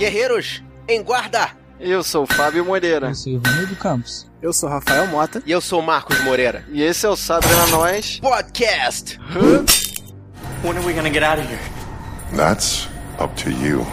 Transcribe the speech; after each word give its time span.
Guerreiros, 0.00 0.64
em 0.88 1.02
guarda! 1.02 1.50
Eu 1.78 2.02
sou 2.02 2.22
o 2.22 2.26
Fábio 2.26 2.64
Moreira. 2.64 3.08
Eu 3.08 3.14
sou 3.14 3.32
Ivanildo 3.34 3.76
Campos. 3.76 4.30
Eu 4.40 4.50
sou 4.50 4.66
Rafael 4.66 5.06
Mota. 5.08 5.42
E 5.44 5.52
eu 5.52 5.60
sou 5.60 5.82
Marcos 5.82 6.18
Moreira. 6.24 6.64
E 6.70 6.80
esse 6.80 7.04
é 7.04 7.08
o 7.10 7.14
Sabrina 7.14 7.66
Nós 7.66 8.18
Podcast. 8.18 9.18
Huh? 9.18 9.62
When 10.66 10.78
are 10.78 10.86
we 10.86 10.94
gonna 10.94 11.12
get 11.12 11.22
out 11.22 11.38
of 11.38 11.46
here? 11.46 11.60
That's 12.34 12.88
up 13.22 13.34
to 13.42 13.50
you. 13.50 13.86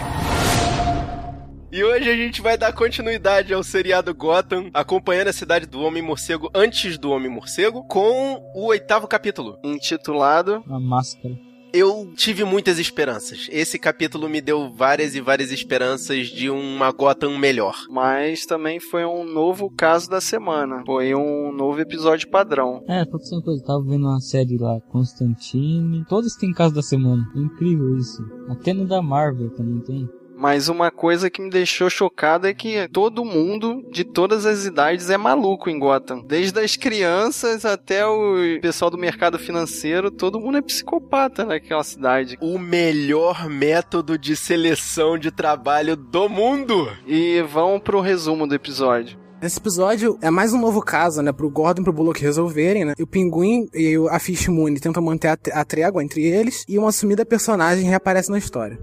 E 1.73 1.83
hoje 1.83 2.09
a 2.09 2.15
gente 2.15 2.41
vai 2.41 2.57
dar 2.57 2.71
continuidade 2.71 3.53
ao 3.53 3.61
seriado 3.61 4.15
Gotham, 4.15 4.69
acompanhando 4.73 5.27
a 5.27 5.33
cidade 5.33 5.65
do 5.65 5.81
Homem-Morcego 5.81 6.49
antes 6.55 6.97
do 6.97 7.11
Homem-Morcego, 7.11 7.85
com 7.85 8.41
o 8.55 8.67
oitavo 8.67 9.09
capítulo. 9.09 9.59
Intitulado 9.61 10.63
A 10.69 10.79
Máscara. 10.79 11.46
Eu 11.73 12.11
tive 12.15 12.43
muitas 12.43 12.79
esperanças. 12.79 13.47
Esse 13.51 13.77
capítulo 13.77 14.29
me 14.29 14.41
deu 14.41 14.71
várias 14.73 15.15
e 15.15 15.21
várias 15.21 15.51
esperanças 15.51 16.27
de 16.27 16.49
uma 16.49 16.91
Gotham 16.91 17.37
melhor. 17.37 17.75
Mas 17.89 18.45
também 18.45 18.79
foi 18.79 19.05
um 19.05 19.23
novo 19.23 19.69
caso 19.69 20.09
da 20.09 20.21
semana. 20.21 20.83
Foi 20.85 21.13
um 21.13 21.51
novo 21.51 21.79
episódio 21.79 22.29
padrão. 22.29 22.83
É, 22.87 23.05
você 23.05 23.35
uma 23.35 23.41
coisa, 23.41 23.61
eu 23.61 23.65
tava 23.65 23.83
vendo 23.83 24.07
uma 24.07 24.19
série 24.19 24.57
lá, 24.57 24.79
Constantine. 24.89 26.05
Todos 26.05 26.35
têm 26.35 26.53
caso 26.53 26.73
da 26.73 26.81
semana. 26.81 27.27
É 27.35 27.39
incrível 27.39 27.97
isso. 27.97 28.23
Até 28.49 28.73
no 28.73 28.87
da 28.87 29.01
Marvel 29.01 29.49
também 29.51 29.79
tem. 29.81 30.09
Mas 30.37 30.69
uma 30.69 30.91
coisa 30.91 31.31
que 31.31 31.41
me 31.41 31.49
deixou 31.49 31.89
chocado 31.89 32.45
é 32.45 32.53
que 32.53 32.87
todo 32.89 33.25
mundo, 33.25 33.83
de 33.91 34.03
todas 34.03 34.45
as 34.45 34.65
idades, 34.65 35.09
é 35.09 35.17
maluco 35.17 35.67
em 35.67 35.79
Gotham. 35.79 36.23
Desde 36.23 36.59
as 36.59 36.75
crianças 36.75 37.65
até 37.65 38.05
o 38.05 38.35
pessoal 38.61 38.91
do 38.91 38.99
mercado 38.99 39.39
financeiro, 39.39 40.11
todo 40.11 40.39
mundo 40.39 40.59
é 40.59 40.61
psicopata 40.61 41.43
naquela 41.43 41.83
cidade. 41.83 42.37
O 42.39 42.59
melhor 42.59 43.49
método 43.49 44.15
de 44.15 44.35
seleção 44.35 45.17
de 45.17 45.31
trabalho 45.31 45.97
do 45.97 46.29
mundo. 46.29 46.87
E 47.07 47.41
vamos 47.51 47.81
pro 47.81 47.99
resumo 47.99 48.45
do 48.45 48.53
episódio. 48.53 49.17
Esse 49.41 49.57
episódio 49.57 50.19
é 50.21 50.29
mais 50.29 50.53
um 50.53 50.59
novo 50.59 50.81
caso, 50.81 51.21
né, 51.23 51.31
pro 51.31 51.49
Gordon 51.49 51.81
e 51.81 51.83
pro 51.83 51.93
Bullock 51.93 52.21
resolverem, 52.21 52.85
né? 52.85 52.93
E 52.97 53.03
o 53.03 53.07
Pinguim 53.07 53.67
e 53.73 53.95
a 54.09 54.19
Fish 54.19 54.47
Moon 54.47 54.73
tentam 54.75 55.01
manter 55.01 55.29
a, 55.29 55.37
a 55.53 55.65
trégua 55.65 56.03
entre 56.03 56.23
eles 56.23 56.63
e 56.67 56.77
uma 56.77 56.89
assumida 56.89 57.25
personagem 57.25 57.85
reaparece 57.85 58.29
na 58.29 58.37
história 58.37 58.77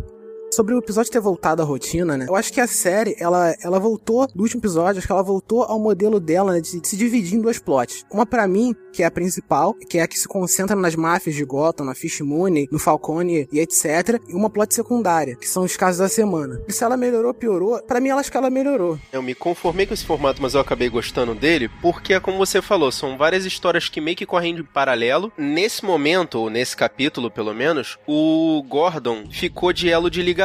sobre 0.55 0.75
o 0.75 0.79
episódio 0.79 1.11
ter 1.11 1.21
voltado 1.21 1.61
à 1.61 1.65
rotina, 1.65 2.17
né? 2.17 2.27
Eu 2.29 2.37
acho 2.37 2.53
que 2.53 2.61
a 2.61 2.67
série, 2.67 3.17
ela, 3.19 3.55
ela 3.63 3.79
voltou, 3.79 4.27
do 4.35 4.43
último 4.43 4.61
episódio, 4.61 4.99
acho 4.99 5.07
que 5.07 5.13
ela 5.13 5.23
voltou 5.23 5.63
ao 5.63 5.79
modelo 5.79 6.21
dela, 6.21 6.53
né, 6.53 6.61
de, 6.61 6.69
se 6.69 6.97
dividir 6.97 7.37
em 7.37 7.41
dois 7.41 7.59
plots. 7.59 8.05
Uma 8.11 8.25
para 8.25 8.47
mim, 8.47 8.75
que 8.93 9.03
é 9.03 9.07
a 9.07 9.11
principal, 9.11 9.75
que 9.75 9.99
é 9.99 10.03
a 10.03 10.09
que 10.09 10.19
se 10.19 10.29
concentra 10.29 10.77
nas 10.77 10.95
máfias 10.95 11.35
de 11.35 11.45
Gotham, 11.45 11.85
na 11.85 11.95
Fish 11.95 12.21
Moon, 12.21 12.67
no 12.71 12.79
Falcone 12.79 13.49
e 13.53 13.59
etc. 13.59 14.21
E 14.29 14.35
uma 14.35 14.49
plot 14.49 14.75
secundária, 14.75 15.37
que 15.37 15.49
são 15.49 15.65
os 15.65 15.77
casos 15.77 15.99
da 15.99 16.09
semana. 16.09 16.63
E 16.69 16.73
se 16.73 16.85
ela 16.85 16.97
melhorou 16.97 17.29
ou 17.29 17.35
piorou, 17.35 17.83
para 17.83 18.01
mim 18.01 18.11
ela 18.11 18.21
acho 18.21 18.31
que 18.31 18.37
ela 18.37 18.51
melhorou. 18.51 18.99
Eu 19.13 19.23
me 19.23 19.35
conformei 19.35 19.87
com 19.87 19.95
esse 19.95 20.05
formato, 20.05 20.41
mas 20.41 20.55
eu 20.55 20.61
acabei 20.61 20.89
gostando 20.89 21.35
dele, 21.35 21.69
porque 21.83 22.15
é 22.15 22.21
como 22.21 22.39
você 22.39 22.63
falou, 22.63 22.93
são 22.93 23.19
várias 23.19 23.45
histórias 23.45 23.89
que 23.89 24.01
meio 24.01 24.17
que 24.17 24.27
correm 24.27 24.55
de 24.55 24.63
paralelo. 24.63 25.33
Nesse 25.37 25.85
momento, 25.85 26.39
ou 26.39 26.51
nesse 26.51 26.77
capítulo 26.77 27.31
pelo 27.31 27.55
menos, 27.55 27.99
o 28.07 28.63
Gordon 28.69 29.25
ficou 29.31 29.73
de 29.73 29.91
elo 29.91 30.11
de 30.11 30.23
ligação 30.23 30.44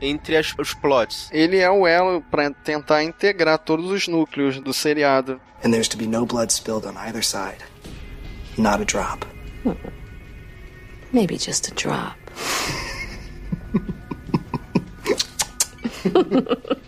entre 0.00 0.36
as, 0.36 0.54
os 0.58 0.74
plots. 0.74 1.28
Ele 1.32 1.58
é 1.58 1.70
o 1.70 1.86
elo 1.86 2.22
para 2.22 2.50
tentar 2.50 3.02
integrar 3.02 3.58
todos 3.58 3.90
os 3.90 4.08
núcleos 4.08 4.58
do 4.60 4.72
seriado. 4.72 5.40
And 5.64 5.70
there's 5.70 5.88
to 5.88 5.96
be 5.96 6.06
no 6.06 6.26
blood 6.26 6.52
spilled 6.52 6.86
on 6.86 6.96
either 6.96 7.22
side. 7.22 7.64
Not 8.58 8.80
a 8.80 8.84
drop. 8.84 9.26
Maybe 11.12 11.36
just 11.38 11.68
a 11.68 11.74
drop. 11.74 12.16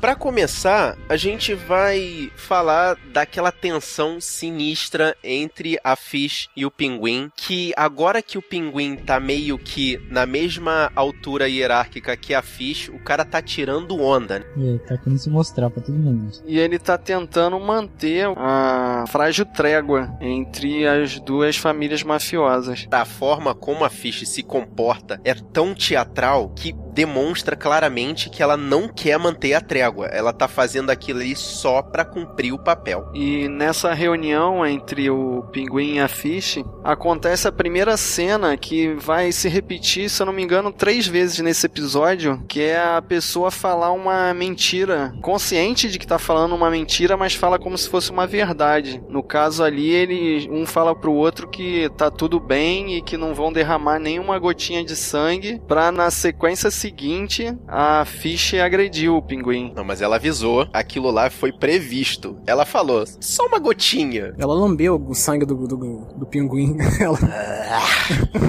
Para 0.00 0.16
começar, 0.16 0.96
a 1.10 1.16
gente 1.16 1.52
vai 1.54 2.32
falar 2.34 2.96
daquela 3.12 3.52
tensão 3.52 4.18
sinistra 4.18 5.14
entre 5.22 5.78
a 5.84 5.94
Fish 5.94 6.48
e 6.56 6.64
o 6.64 6.70
Pinguim, 6.70 7.30
que 7.36 7.74
agora 7.76 8.22
que 8.22 8.38
o 8.38 8.42
Pinguim 8.42 8.96
tá 8.96 9.20
meio 9.20 9.58
que 9.58 10.00
na 10.10 10.24
mesma 10.24 10.90
altura 10.96 11.50
hierárquica 11.50 12.16
que 12.16 12.32
a 12.32 12.40
Fish, 12.40 12.88
o 12.88 12.98
cara 12.98 13.26
tá 13.26 13.42
tirando 13.42 14.00
onda. 14.00 14.42
É, 14.56 14.78
tá 14.88 14.96
querendo 14.96 15.18
se 15.18 15.28
mostrar 15.28 15.68
pra 15.68 15.82
todo 15.82 15.98
mundo. 15.98 16.32
E 16.46 16.58
ele 16.58 16.78
tá 16.78 16.96
tentando 16.96 17.60
manter 17.60 18.26
a 18.38 19.04
frágil 19.06 19.44
trégua 19.44 20.16
entre 20.18 20.86
as 20.86 21.20
duas 21.20 21.58
famílias 21.58 22.02
mafiosas. 22.02 22.86
A 22.90 23.04
forma 23.04 23.54
como 23.54 23.84
a 23.84 23.90
Fish 23.90 24.26
se 24.26 24.42
comporta 24.42 25.20
é 25.24 25.34
tão 25.34 25.74
teatral 25.74 26.48
que 26.56 26.72
demonstra 26.92 27.56
claramente 27.56 28.30
que 28.30 28.42
ela 28.42 28.56
não 28.56 28.88
quer 28.88 29.18
manter 29.18 29.54
a 29.54 29.60
trégua. 29.60 30.06
Ela 30.06 30.32
tá 30.32 30.48
fazendo 30.48 30.90
aquilo 30.90 31.20
ali 31.20 31.36
só 31.36 31.82
para 31.82 32.04
cumprir 32.04 32.52
o 32.52 32.58
papel. 32.58 33.10
E 33.14 33.48
nessa 33.48 33.92
reunião 33.94 34.66
entre 34.66 35.10
o 35.10 35.42
Pinguim 35.52 35.94
e 35.94 36.00
a 36.00 36.08
Fish, 36.08 36.62
acontece 36.84 37.46
a 37.46 37.52
primeira 37.52 37.96
cena 37.96 38.56
que 38.56 38.94
vai 38.94 39.32
se 39.32 39.48
repetir, 39.48 40.08
se 40.08 40.22
eu 40.22 40.26
não 40.26 40.32
me 40.32 40.42
engano, 40.42 40.72
três 40.72 41.06
vezes 41.06 41.38
nesse 41.40 41.66
episódio, 41.66 42.42
que 42.48 42.62
é 42.62 42.78
a 42.78 43.02
pessoa 43.02 43.50
falar 43.50 43.92
uma 43.92 44.32
mentira, 44.34 45.12
consciente 45.22 45.88
de 45.88 45.98
que 45.98 46.06
tá 46.06 46.18
falando 46.18 46.54
uma 46.54 46.70
mentira, 46.70 47.16
mas 47.16 47.34
fala 47.34 47.58
como 47.58 47.76
se 47.76 47.88
fosse 47.88 48.10
uma 48.10 48.26
verdade. 48.26 49.02
No 49.08 49.22
caso 49.22 49.62
ali, 49.62 49.90
ele 49.90 50.48
um 50.50 50.66
fala 50.66 50.94
pro 50.94 51.12
outro 51.12 51.48
que 51.48 51.88
tá 51.96 52.10
tudo 52.10 52.40
bem 52.40 52.96
e 52.96 53.02
que 53.02 53.16
não 53.16 53.34
vão 53.34 53.52
derramar 53.52 53.98
nenhuma 53.98 54.38
gotinha 54.38 54.84
de 54.84 54.96
sangue, 54.96 55.60
pra 55.66 55.92
na 55.92 56.10
sequência 56.10 56.70
seguinte 56.80 57.54
a 57.68 58.04
Fish 58.06 58.54
agredir 58.54 59.12
o 59.12 59.20
Pinguim. 59.20 59.72
Não, 59.76 59.84
mas 59.84 60.00
ela 60.00 60.16
avisou, 60.16 60.66
aquilo 60.72 61.10
lá 61.10 61.28
foi 61.28 61.52
previsto. 61.52 62.38
Ela 62.46 62.64
falou, 62.64 63.04
só 63.20 63.46
uma 63.46 63.58
gotinha. 63.58 64.34
Ela 64.38 64.54
lambeu 64.54 64.96
o 64.96 65.14
sangue 65.14 65.44
do, 65.44 65.66
do, 65.66 65.76
do 65.76 66.26
pinguim. 66.26 66.78
Ela... 66.98 67.18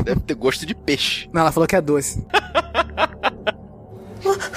Deve 0.03 0.21
ter 0.21 0.35
gosto 0.35 0.65
de 0.65 0.73
peixe. 0.73 1.29
Não, 1.33 1.41
ela 1.41 1.51
falou 1.51 1.67
que 1.67 1.75
é 1.75 1.81
doce. 1.81 2.25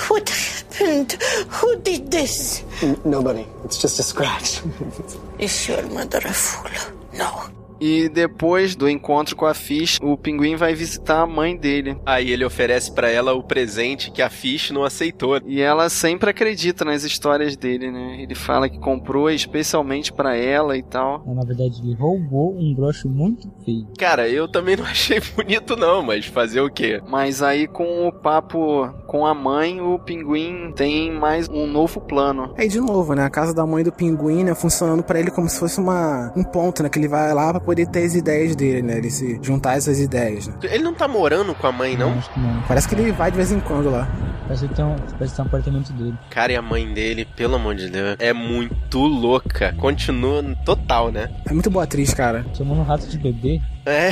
What 0.08 0.30
happened? 0.30 1.18
Who 1.48 1.76
did 1.76 2.10
this? 2.10 2.64
Nobody. 3.04 3.46
It's 3.64 3.80
just 3.80 3.98
a 3.98 4.02
scratch. 4.02 4.62
Is 5.38 5.68
your 5.68 5.82
mother 5.88 6.20
a 6.24 6.32
fool? 6.32 6.70
No. 7.12 7.53
E 7.80 8.08
depois 8.08 8.74
do 8.76 8.88
encontro 8.88 9.36
com 9.36 9.46
a 9.46 9.54
Fish, 9.54 9.98
o 10.02 10.16
pinguim 10.16 10.56
vai 10.56 10.74
visitar 10.74 11.22
a 11.22 11.26
mãe 11.26 11.56
dele. 11.56 11.96
Aí 12.06 12.30
ele 12.30 12.44
oferece 12.44 12.92
para 12.92 13.10
ela 13.10 13.34
o 13.34 13.42
presente 13.42 14.10
que 14.10 14.22
a 14.22 14.30
Fish 14.30 14.70
não 14.70 14.84
aceitou. 14.84 15.40
E 15.46 15.60
ela 15.60 15.88
sempre 15.88 16.30
acredita 16.30 16.84
nas 16.84 17.04
histórias 17.04 17.56
dele, 17.56 17.90
né? 17.90 18.22
Ele 18.22 18.34
fala 18.34 18.68
que 18.68 18.78
comprou 18.78 19.30
especialmente 19.30 20.12
para 20.12 20.36
ela 20.36 20.76
e 20.76 20.82
tal. 20.82 21.22
Na 21.26 21.44
verdade, 21.44 21.80
ele 21.82 21.94
roubou 21.94 22.56
um 22.56 22.74
broche 22.74 23.08
muito 23.08 23.50
feio. 23.64 23.86
Cara, 23.98 24.28
eu 24.28 24.48
também 24.48 24.76
não 24.76 24.84
achei 24.86 25.20
bonito 25.34 25.76
não, 25.76 26.02
mas 26.02 26.26
fazer 26.26 26.60
o 26.60 26.70
quê? 26.70 27.00
Mas 27.08 27.42
aí 27.42 27.66
com 27.66 28.06
o 28.06 28.12
papo 28.12 28.88
com 29.06 29.26
a 29.26 29.34
mãe, 29.34 29.80
o 29.80 29.98
pinguim 29.98 30.72
tem 30.74 31.12
mais 31.12 31.48
um 31.48 31.66
novo 31.66 32.00
plano. 32.00 32.54
Aí 32.56 32.68
de 32.68 32.80
novo, 32.80 33.14
né? 33.14 33.24
A 33.24 33.30
casa 33.30 33.54
da 33.54 33.66
mãe 33.66 33.84
do 33.84 33.92
pinguim, 33.92 34.44
né? 34.44 34.54
Funcionando 34.54 35.02
para 35.02 35.18
ele 35.18 35.30
como 35.30 35.48
se 35.48 35.58
fosse 35.58 35.80
uma, 35.80 36.32
um 36.36 36.42
ponto, 36.42 36.82
né? 36.82 36.88
Que 36.88 36.98
ele 36.98 37.08
vai 37.08 37.32
lá 37.32 37.52
pra 37.52 37.60
poder 37.64 37.86
ter 37.86 38.04
as 38.04 38.14
ideias 38.14 38.54
dele, 38.54 38.82
né? 38.82 38.98
Ele 38.98 39.10
se 39.10 39.38
juntar 39.42 39.76
essas 39.76 39.98
ideias, 39.98 40.46
né? 40.46 40.54
Ele 40.62 40.82
não 40.82 40.94
tá 40.94 41.08
morando 41.08 41.54
com 41.54 41.66
a 41.66 41.72
mãe, 41.72 41.96
não? 41.96 42.12
Acho 42.18 42.32
que 42.32 42.40
não. 42.40 42.62
Parece 42.62 42.88
que 42.88 42.94
ele 42.94 43.12
vai 43.12 43.30
de 43.30 43.36
vez 43.36 43.50
em 43.50 43.60
quando 43.60 43.90
lá. 43.90 44.08
Parece 44.46 44.68
que 44.68 44.74
tem 44.74 44.84
um, 44.84 44.96
parece 44.96 45.30
que 45.30 45.36
tem 45.36 45.44
um 45.44 45.48
apartamento 45.48 45.92
dele. 45.92 46.14
Cara, 46.30 46.52
e 46.52 46.56
a 46.56 46.62
mãe 46.62 46.92
dele, 46.92 47.24
pelo 47.24 47.56
amor 47.56 47.74
de 47.74 47.88
Deus, 47.88 48.16
é 48.18 48.32
muito 48.32 48.98
louca. 48.98 49.74
Continua 49.78 50.42
total, 50.64 51.10
né? 51.10 51.30
É 51.48 51.52
muito 51.52 51.70
boa 51.70 51.84
atriz, 51.84 52.12
cara. 52.12 52.44
Chamando 52.54 52.80
um 52.80 52.84
rato 52.84 53.06
de 53.06 53.18
bebê. 53.18 53.60
É. 53.86 54.10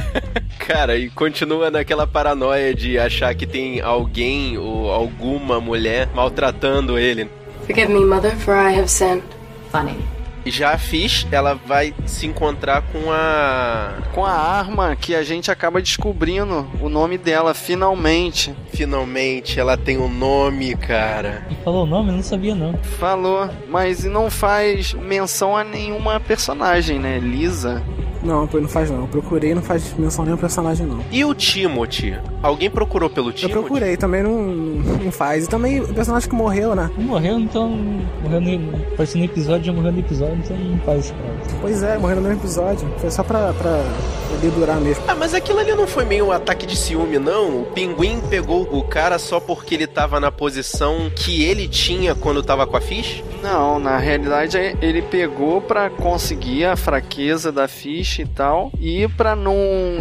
Cara, 0.58 0.96
e 0.96 1.10
continua 1.10 1.70
naquela 1.70 2.06
paranoia 2.06 2.74
de 2.74 2.98
achar 2.98 3.34
que 3.34 3.46
tem 3.46 3.80
alguém 3.80 4.56
ou 4.56 4.90
alguma 4.90 5.60
mulher 5.60 6.08
maltratando 6.14 6.98
ele. 6.98 7.28
Forgive 7.66 7.92
me, 7.92 8.04
Mother, 8.04 8.34
for 8.36 8.54
I 8.54 8.78
have 8.78 8.88
sinned. 8.88 9.22
Funny. 9.70 10.21
Já 10.46 10.72
a 10.72 10.78
Fish, 10.78 11.26
ela 11.30 11.54
vai 11.54 11.94
se 12.06 12.26
encontrar 12.26 12.82
com 12.82 13.10
a. 13.10 13.94
Com 14.12 14.24
a 14.24 14.32
arma 14.32 14.96
que 14.96 15.14
a 15.14 15.22
gente 15.22 15.50
acaba 15.50 15.80
descobrindo 15.80 16.68
o 16.80 16.88
nome 16.88 17.16
dela, 17.18 17.54
finalmente. 17.54 18.54
Finalmente, 18.72 19.58
ela 19.58 19.76
tem 19.76 19.98
um 19.98 20.08
nome, 20.08 20.74
cara. 20.74 21.46
E 21.50 21.54
falou 21.64 21.84
o 21.84 21.86
nome? 21.86 22.10
Eu 22.10 22.16
não 22.16 22.22
sabia, 22.22 22.54
não. 22.54 22.74
Falou, 22.98 23.48
mas 23.68 24.04
não 24.04 24.30
faz 24.30 24.92
menção 24.94 25.56
a 25.56 25.64
nenhuma 25.64 26.18
personagem, 26.20 26.98
né? 26.98 27.18
Lisa. 27.18 27.82
Não, 28.24 28.48
não 28.52 28.68
faz 28.68 28.90
não. 28.90 29.02
Eu 29.02 29.08
procurei 29.08 29.54
não 29.54 29.62
faz 29.62 29.92
menção 29.98 30.24
nenhum 30.24 30.36
personagem, 30.36 30.86
não. 30.86 31.00
E 31.10 31.24
o 31.24 31.34
Timothy? 31.34 32.18
Alguém 32.42 32.70
procurou 32.70 33.10
pelo 33.10 33.32
Timothy? 33.32 33.56
Eu 33.56 33.62
procurei, 33.62 33.96
também 33.96 34.22
não, 34.22 34.42
não 34.42 35.12
faz. 35.12 35.44
E 35.44 35.48
também 35.48 35.80
o 35.80 35.88
personagem 35.92 36.28
que 36.28 36.34
morreu, 36.34 36.74
né? 36.74 36.90
Não 36.96 37.04
morreu, 37.04 37.38
então. 37.38 37.68
Morreu 38.22 38.40
no. 38.40 38.76
Apareceu 38.92 39.18
no 39.18 39.24
episódio, 39.24 39.64
já 39.64 39.72
morreu 39.72 39.92
no 39.92 39.98
episódio, 39.98 40.36
então 40.36 40.56
não 40.56 40.78
faz 40.80 41.10
pra... 41.10 41.58
Pois 41.60 41.82
é, 41.82 41.98
morreu 41.98 42.16
no 42.16 42.22
mesmo 42.22 42.38
episódio. 42.38 42.88
Foi 42.98 43.10
só 43.10 43.22
pra, 43.22 43.52
pra 43.54 43.84
poder 44.30 44.50
durar 44.50 44.80
mesmo. 44.80 45.02
Ah, 45.08 45.14
mas 45.14 45.34
aquilo 45.34 45.58
ali 45.58 45.74
não 45.74 45.86
foi 45.86 46.04
meio 46.04 46.26
um 46.26 46.32
ataque 46.32 46.66
de 46.66 46.76
ciúme, 46.76 47.18
não? 47.18 47.62
O 47.62 47.64
pinguim 47.66 48.20
pegou 48.28 48.62
o 48.62 48.82
cara 48.84 49.18
só 49.18 49.40
porque 49.40 49.74
ele 49.74 49.86
tava 49.86 50.20
na 50.20 50.30
posição 50.30 51.10
que 51.14 51.42
ele 51.44 51.66
tinha 51.68 52.14
quando 52.14 52.42
tava 52.42 52.66
com 52.66 52.76
a 52.76 52.80
Fish? 52.80 53.22
Não, 53.42 53.78
na 53.78 53.98
realidade 53.98 54.56
ele 54.80 55.02
pegou 55.02 55.60
pra 55.60 55.90
conseguir 55.90 56.64
a 56.64 56.76
fraqueza 56.76 57.50
da 57.50 57.66
Fish 57.66 58.11
e 58.20 58.26
tal. 58.26 58.70
E 58.78 59.08
pra 59.08 59.34
não 59.34 59.54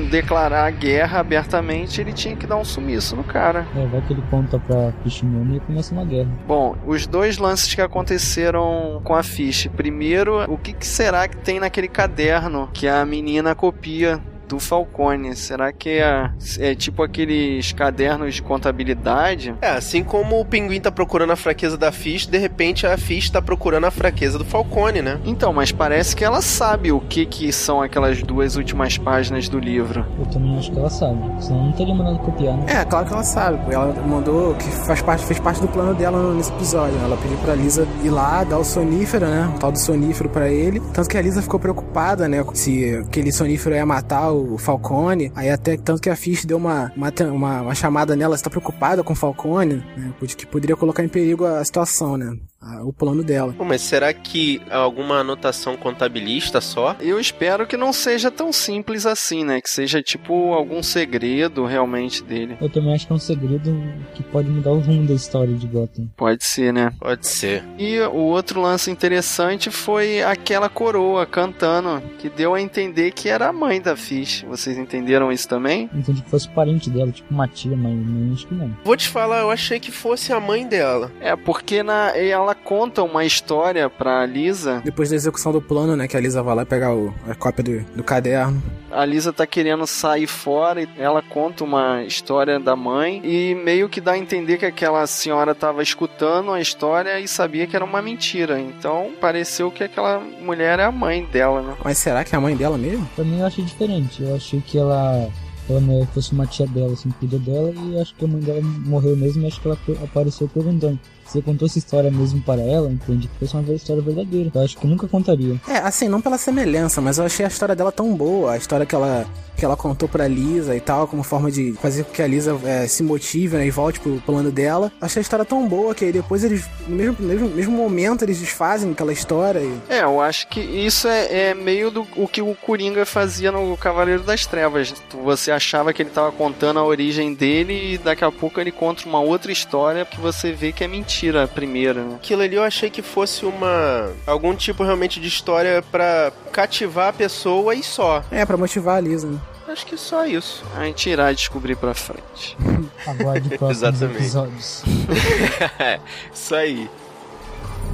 declarar 0.09 0.69
guerra 0.71 1.19
abertamente, 1.19 2.01
ele 2.01 2.11
tinha 2.11 2.35
que 2.35 2.45
dar 2.45 2.57
um 2.57 2.65
sumiço 2.65 3.15
no 3.15 3.23
cara. 3.23 3.65
É, 3.75 3.85
vai 3.85 4.01
que 4.01 4.13
ele 4.13 4.23
conta 4.29 4.59
pra 4.59 4.91
Fish 5.03 5.21
Moon 5.21 5.55
e 5.55 5.59
começa 5.61 5.93
uma 5.93 6.03
guerra. 6.03 6.29
Bom, 6.47 6.75
os 6.85 7.07
dois 7.07 7.37
lances 7.37 7.73
que 7.73 7.81
aconteceram 7.81 9.01
com 9.03 9.15
a 9.15 9.23
Fish. 9.23 9.67
Primeiro, 9.75 10.43
o 10.51 10.57
que, 10.57 10.73
que 10.73 10.85
será 10.85 11.27
que 11.27 11.37
tem 11.37 11.59
naquele 11.59 11.87
caderno 11.87 12.69
que 12.73 12.87
a 12.87 13.05
menina 13.05 13.55
copia 13.55 14.19
do 14.51 14.59
Falcone. 14.59 15.35
Será 15.35 15.71
que 15.71 15.89
é, 15.89 16.29
é 16.59 16.75
tipo 16.75 17.01
aqueles 17.01 17.71
cadernos 17.71 18.35
de 18.35 18.41
contabilidade? 18.41 19.55
É, 19.61 19.69
assim 19.69 20.03
como 20.03 20.39
o 20.39 20.45
pinguim 20.45 20.79
tá 20.79 20.91
procurando 20.91 21.31
a 21.31 21.35
fraqueza 21.35 21.77
da 21.77 21.91
Fish, 21.91 22.25
de 22.25 22.37
repente 22.37 22.85
a 22.85 22.97
Fish 22.97 23.29
tá 23.29 23.41
procurando 23.41 23.85
a 23.85 23.91
fraqueza 23.91 24.37
do 24.37 24.43
Falcone, 24.43 25.01
né? 25.01 25.19
Então, 25.23 25.53
mas 25.53 25.71
parece 25.71 26.15
que 26.15 26.23
ela 26.23 26.41
sabe 26.41 26.91
o 26.91 26.99
que 26.99 27.25
que 27.25 27.51
são 27.53 27.81
aquelas 27.81 28.21
duas 28.21 28.57
últimas 28.57 28.97
páginas 28.97 29.47
do 29.47 29.57
livro. 29.57 30.05
Eu 30.19 30.25
também 30.25 30.57
acho 30.57 30.71
que 30.71 30.77
ela 30.77 30.89
sabe, 30.89 31.17
senão 31.41 31.65
não 31.65 31.71
teria 31.71 31.95
mandado 31.95 32.19
copiar, 32.19 32.57
né? 32.57 32.65
É, 32.67 32.85
claro 32.85 33.05
que 33.05 33.13
ela 33.13 33.23
sabe. 33.23 33.73
Ela 33.73 33.93
mandou 34.05 34.53
que 34.55 34.69
faz 34.85 35.01
parte, 35.01 35.25
fez 35.25 35.39
parte 35.39 35.61
do 35.61 35.67
plano 35.69 35.93
dela 35.93 36.33
nesse 36.33 36.51
episódio. 36.51 36.97
Ela 37.01 37.15
pediu 37.15 37.37
pra 37.37 37.55
Lisa 37.55 37.87
ir 38.03 38.09
lá, 38.09 38.43
dar 38.43 38.57
o 38.57 38.65
sonífero, 38.65 39.25
né? 39.25 39.49
O 39.55 39.59
tal 39.59 39.71
do 39.71 39.79
sonífero 39.79 40.29
pra 40.29 40.49
ele. 40.49 40.81
Tanto 40.93 41.09
que 41.09 41.17
a 41.17 41.21
Lisa 41.21 41.41
ficou 41.41 41.59
preocupada, 41.59 42.27
né? 42.27 42.43
Se 42.53 42.97
aquele 43.07 43.31
sonífero 43.31 43.75
ia 43.75 43.85
matar 43.85 44.31
o 44.31 44.40
Falcone. 44.57 45.31
Aí 45.35 45.49
até 45.49 45.77
tanto 45.77 46.01
que 46.01 46.09
a 46.09 46.15
Fish 46.15 46.45
deu 46.45 46.57
uma, 46.57 46.91
uma, 46.95 47.11
uma, 47.31 47.61
uma 47.61 47.75
chamada 47.75 48.15
nela, 48.15 48.35
está 48.35 48.49
preocupada 48.49 49.03
com 49.03 49.13
o 49.13 49.15
Falcone, 49.15 49.75
né? 49.75 50.13
Que 50.37 50.45
poderia 50.45 50.75
colocar 50.75 51.03
em 51.03 51.09
perigo 51.09 51.45
a 51.45 51.63
situação, 51.63 52.17
né? 52.17 52.37
O 52.83 52.93
plano 52.93 53.23
dela. 53.23 53.53
Pô, 53.53 53.65
mas 53.65 53.81
será 53.81 54.13
que 54.13 54.61
alguma 54.69 55.19
anotação 55.19 55.75
contabilista 55.75 56.61
só? 56.61 56.95
Eu 56.99 57.19
espero 57.19 57.65
que 57.65 57.75
não 57.75 57.91
seja 57.91 58.29
tão 58.29 58.53
simples 58.53 59.05
assim, 59.05 59.43
né? 59.43 59.61
Que 59.61 59.69
seja 59.69 60.01
tipo 60.01 60.53
algum 60.53 60.83
segredo 60.83 61.65
realmente 61.65 62.23
dele. 62.23 62.57
Eu 62.61 62.69
também 62.69 62.93
acho 62.93 63.07
que 63.07 63.13
é 63.13 63.15
um 63.15 63.19
segredo 63.19 63.71
que 64.13 64.23
pode 64.23 64.49
mudar 64.49 64.71
o 64.71 64.79
rumo 64.79 65.07
da 65.07 65.13
história 65.13 65.53
de 65.53 65.67
Gotham. 65.67 66.07
Pode 66.15 66.43
ser, 66.43 66.71
né? 66.73 66.93
Pode 66.99 67.27
ser. 67.27 67.63
E 67.77 67.99
o 67.99 68.17
outro 68.17 68.61
lance 68.61 68.91
interessante 68.91 69.71
foi 69.71 70.21
aquela 70.21 70.69
coroa 70.69 71.25
cantando, 71.25 72.01
que 72.19 72.29
deu 72.29 72.53
a 72.53 72.61
entender 72.61 73.11
que 73.11 73.29
era 73.29 73.47
a 73.49 73.53
mãe 73.53 73.81
da 73.81 73.95
Fish. 73.95 74.45
Vocês 74.47 74.77
entenderam 74.77 75.31
isso 75.31 75.47
também? 75.47 75.89
Entendi 75.93 76.21
que 76.21 76.29
fosse 76.29 76.47
parente 76.49 76.89
dela, 76.89 77.11
tipo 77.11 77.33
uma 77.33 77.47
tia, 77.47 77.75
mas 77.75 77.93
não 77.93 78.33
acho 78.33 78.47
que 78.47 78.53
não. 78.53 78.75
Vou 78.83 78.95
te 78.95 79.07
falar, 79.09 79.41
eu 79.41 79.51
achei 79.51 79.79
que 79.79 79.91
fosse 79.91 80.31
a 80.31 80.39
mãe 80.39 80.67
dela. 80.67 81.11
É, 81.19 81.35
porque 81.35 81.83
na, 81.83 82.15
ela 82.15 82.50
ela 82.51 82.55
conta 82.55 83.01
uma 83.01 83.23
história 83.23 83.89
pra 83.89 84.25
Lisa. 84.25 84.81
Depois 84.83 85.09
da 85.09 85.15
execução 85.15 85.53
do 85.53 85.61
plano, 85.61 85.95
né? 85.95 86.05
Que 86.07 86.17
a 86.17 86.19
Lisa 86.19 86.43
vai 86.43 86.53
lá 86.53 86.65
pegar 86.65 86.93
o, 86.93 87.13
a 87.27 87.33
cópia 87.33 87.63
do, 87.63 87.95
do 87.95 88.03
caderno. 88.03 88.61
A 88.91 89.05
Lisa 89.05 89.31
tá 89.31 89.47
querendo 89.47 89.87
sair 89.87 90.27
fora 90.27 90.81
e 90.81 90.89
ela 90.97 91.21
conta 91.21 91.63
uma 91.63 92.03
história 92.03 92.59
da 92.59 92.75
mãe 92.75 93.21
e 93.23 93.55
meio 93.55 93.87
que 93.87 94.01
dá 94.01 94.13
a 94.13 94.17
entender 94.17 94.57
que 94.57 94.65
aquela 94.65 95.07
senhora 95.07 95.55
tava 95.55 95.81
escutando 95.81 96.51
a 96.51 96.59
história 96.59 97.21
e 97.21 97.27
sabia 97.27 97.65
que 97.65 97.75
era 97.75 97.85
uma 97.85 98.01
mentira. 98.01 98.59
Então 98.59 99.11
pareceu 99.21 99.71
que 99.71 99.85
aquela 99.85 100.19
mulher 100.19 100.79
é 100.79 100.83
a 100.83 100.91
mãe 100.91 101.23
dela, 101.23 101.61
né? 101.61 101.75
Mas 101.81 101.99
será 101.99 102.25
que 102.25 102.35
é 102.35 102.37
a 102.37 102.41
mãe 102.41 102.55
dela 102.55 102.77
mesmo? 102.77 103.09
Também 103.15 103.39
eu 103.39 103.45
achei 103.45 103.63
diferente. 103.63 104.21
Eu 104.21 104.35
achei 104.35 104.59
que 104.59 104.77
ela 104.77 105.29
ela 105.69 106.05
fosse 106.07 106.33
uma 106.33 106.45
tia 106.45 106.67
dela, 106.67 106.93
assim, 106.93 107.09
cuida 107.11 107.37
dela, 107.39 107.71
e 107.71 107.99
acho 107.99 108.15
que 108.15 108.25
a 108.25 108.27
mãe 108.27 108.41
dela 108.41 108.61
morreu 108.61 109.15
mesmo 109.15 109.43
e 109.43 109.47
acho 109.47 109.59
que 109.61 109.67
ela 109.67 109.77
apareceu 110.03 110.47
perguntando. 110.47 110.99
Você 111.31 111.41
contou 111.41 111.65
essa 111.65 111.77
história 111.77 112.11
mesmo 112.11 112.41
para 112.41 112.61
ela, 112.61 112.91
entende 112.91 113.29
que 113.29 113.47
foi 113.47 113.61
uma 113.61 113.73
história 113.73 114.01
verdadeira. 114.01 114.51
Eu 114.53 114.61
acho 114.61 114.77
que 114.77 114.85
nunca 114.85 115.07
contaria. 115.07 115.59
É, 115.65 115.77
assim, 115.77 116.09
não 116.09 116.19
pela 116.19 116.37
semelhança, 116.37 116.99
mas 116.99 117.19
eu 117.19 117.25
achei 117.25 117.45
a 117.45 117.47
história 117.47 117.73
dela 117.73 117.91
tão 117.91 118.13
boa, 118.13 118.51
a 118.51 118.57
história 118.57 118.85
que 118.85 118.93
ela 118.93 119.25
que 119.61 119.65
ela 119.65 119.77
contou 119.77 120.09
pra 120.09 120.27
Lisa 120.27 120.75
e 120.75 120.79
tal, 120.79 121.07
como 121.07 121.21
forma 121.21 121.51
de 121.51 121.73
fazer 121.73 122.03
com 122.03 122.11
que 122.11 122.21
a 122.21 122.25
Lisa 122.25 122.59
é, 122.65 122.87
se 122.87 123.03
motive 123.03 123.57
né, 123.57 123.67
e 123.67 123.69
volte 123.69 123.99
pro 123.99 124.19
plano 124.25 124.51
dela. 124.51 124.91
Achei 124.99 125.19
a 125.19 125.21
história 125.21 125.45
tão 125.45 125.67
boa 125.67 125.93
que 125.93 126.03
aí 126.03 126.11
depois 126.11 126.43
eles, 126.43 126.67
no 126.87 126.95
mesmo, 126.95 127.15
mesmo, 127.19 127.49
mesmo 127.49 127.71
momento, 127.77 128.23
eles 128.23 128.39
desfazem 128.39 128.91
aquela 128.91 129.13
história. 129.13 129.59
E... 129.59 129.79
É, 129.87 130.01
eu 130.01 130.19
acho 130.19 130.47
que 130.47 130.59
isso 130.59 131.07
é, 131.07 131.49
é 131.49 131.53
meio 131.53 131.91
do 131.91 132.07
o 132.15 132.27
que 132.27 132.41
o 132.41 132.55
Coringa 132.55 133.05
fazia 133.05 133.51
no 133.51 133.77
Cavaleiro 133.77 134.23
das 134.23 134.47
Trevas. 134.47 134.95
Você 135.23 135.50
achava 135.51 135.93
que 135.93 136.01
ele 136.01 136.09
tava 136.09 136.31
contando 136.31 136.79
a 136.79 136.83
origem 136.83 137.33
dele 137.33 137.93
e 137.93 137.97
daqui 137.97 138.23
a 138.23 138.31
pouco 138.31 138.59
ele 138.59 138.71
conta 138.71 139.07
uma 139.07 139.19
outra 139.19 139.51
história 139.51 140.05
que 140.05 140.19
você 140.19 140.51
vê 140.51 140.71
que 140.71 140.83
é 140.83 140.87
mentira 140.87 141.43
a 141.43 141.47
primeira, 141.47 142.03
né? 142.03 142.15
Aquilo 142.15 142.41
ali 142.41 142.55
eu 142.55 142.63
achei 142.63 142.89
que 142.89 143.01
fosse 143.01 143.45
uma. 143.45 144.11
algum 144.25 144.55
tipo 144.55 144.83
realmente 144.83 145.19
de 145.19 145.27
história 145.27 145.81
para 145.91 146.31
cativar 146.51 147.09
a 147.09 147.13
pessoa 147.13 147.75
e 147.75 147.83
só. 147.83 148.23
É, 148.31 148.45
para 148.45 148.57
motivar 148.57 148.97
a 148.97 148.99
Lisa, 148.99 149.27
né? 149.27 149.39
Acho 149.67 149.85
que 149.85 149.95
só 149.95 150.25
isso. 150.25 150.65
A 150.75 150.83
gente 150.83 151.09
irá 151.09 151.31
descobrir 151.31 151.77
pra 151.77 151.93
frente. 151.93 152.57
Aguarde 153.07 153.57
próximos 153.57 154.01
episódios. 154.01 154.83
é, 155.79 155.99
isso 156.33 156.53
aí. 156.53 156.89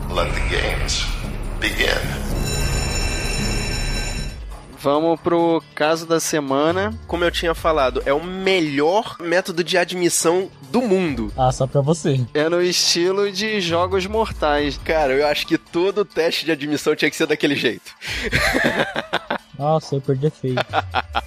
Let 0.09 0.33
the 0.33 0.39
games 0.49 1.05
begin. 1.59 2.36
Vamos 4.87 5.19
pro 5.19 5.61
caso 5.75 6.05
da 6.05 6.17
semana. 6.17 6.97
Como 7.07 7.21
eu 7.21 7.29
tinha 7.29 7.53
falado, 7.53 8.01
é 8.05 8.13
o 8.13 8.23
melhor 8.23 9.17
método 9.19 9.61
de 9.61 9.77
admissão 9.77 10.49
do 10.71 10.81
mundo. 10.81 11.29
Ah, 11.35 11.51
só 11.51 11.67
pra 11.67 11.81
você. 11.81 12.25
É 12.33 12.47
no 12.47 12.61
estilo 12.61 13.29
de 13.29 13.59
jogos 13.59 14.05
mortais. 14.05 14.79
Cara, 14.85 15.11
eu 15.11 15.27
acho 15.27 15.45
que 15.45 15.57
todo 15.57 16.05
teste 16.05 16.45
de 16.45 16.53
admissão 16.53 16.95
tinha 16.95 17.11
que 17.11 17.17
ser 17.17 17.27
daquele 17.27 17.57
jeito. 17.57 17.91
Nossa, 19.59 19.95
eu 19.95 19.99
perdi 19.99 20.29
feio. 20.29 20.55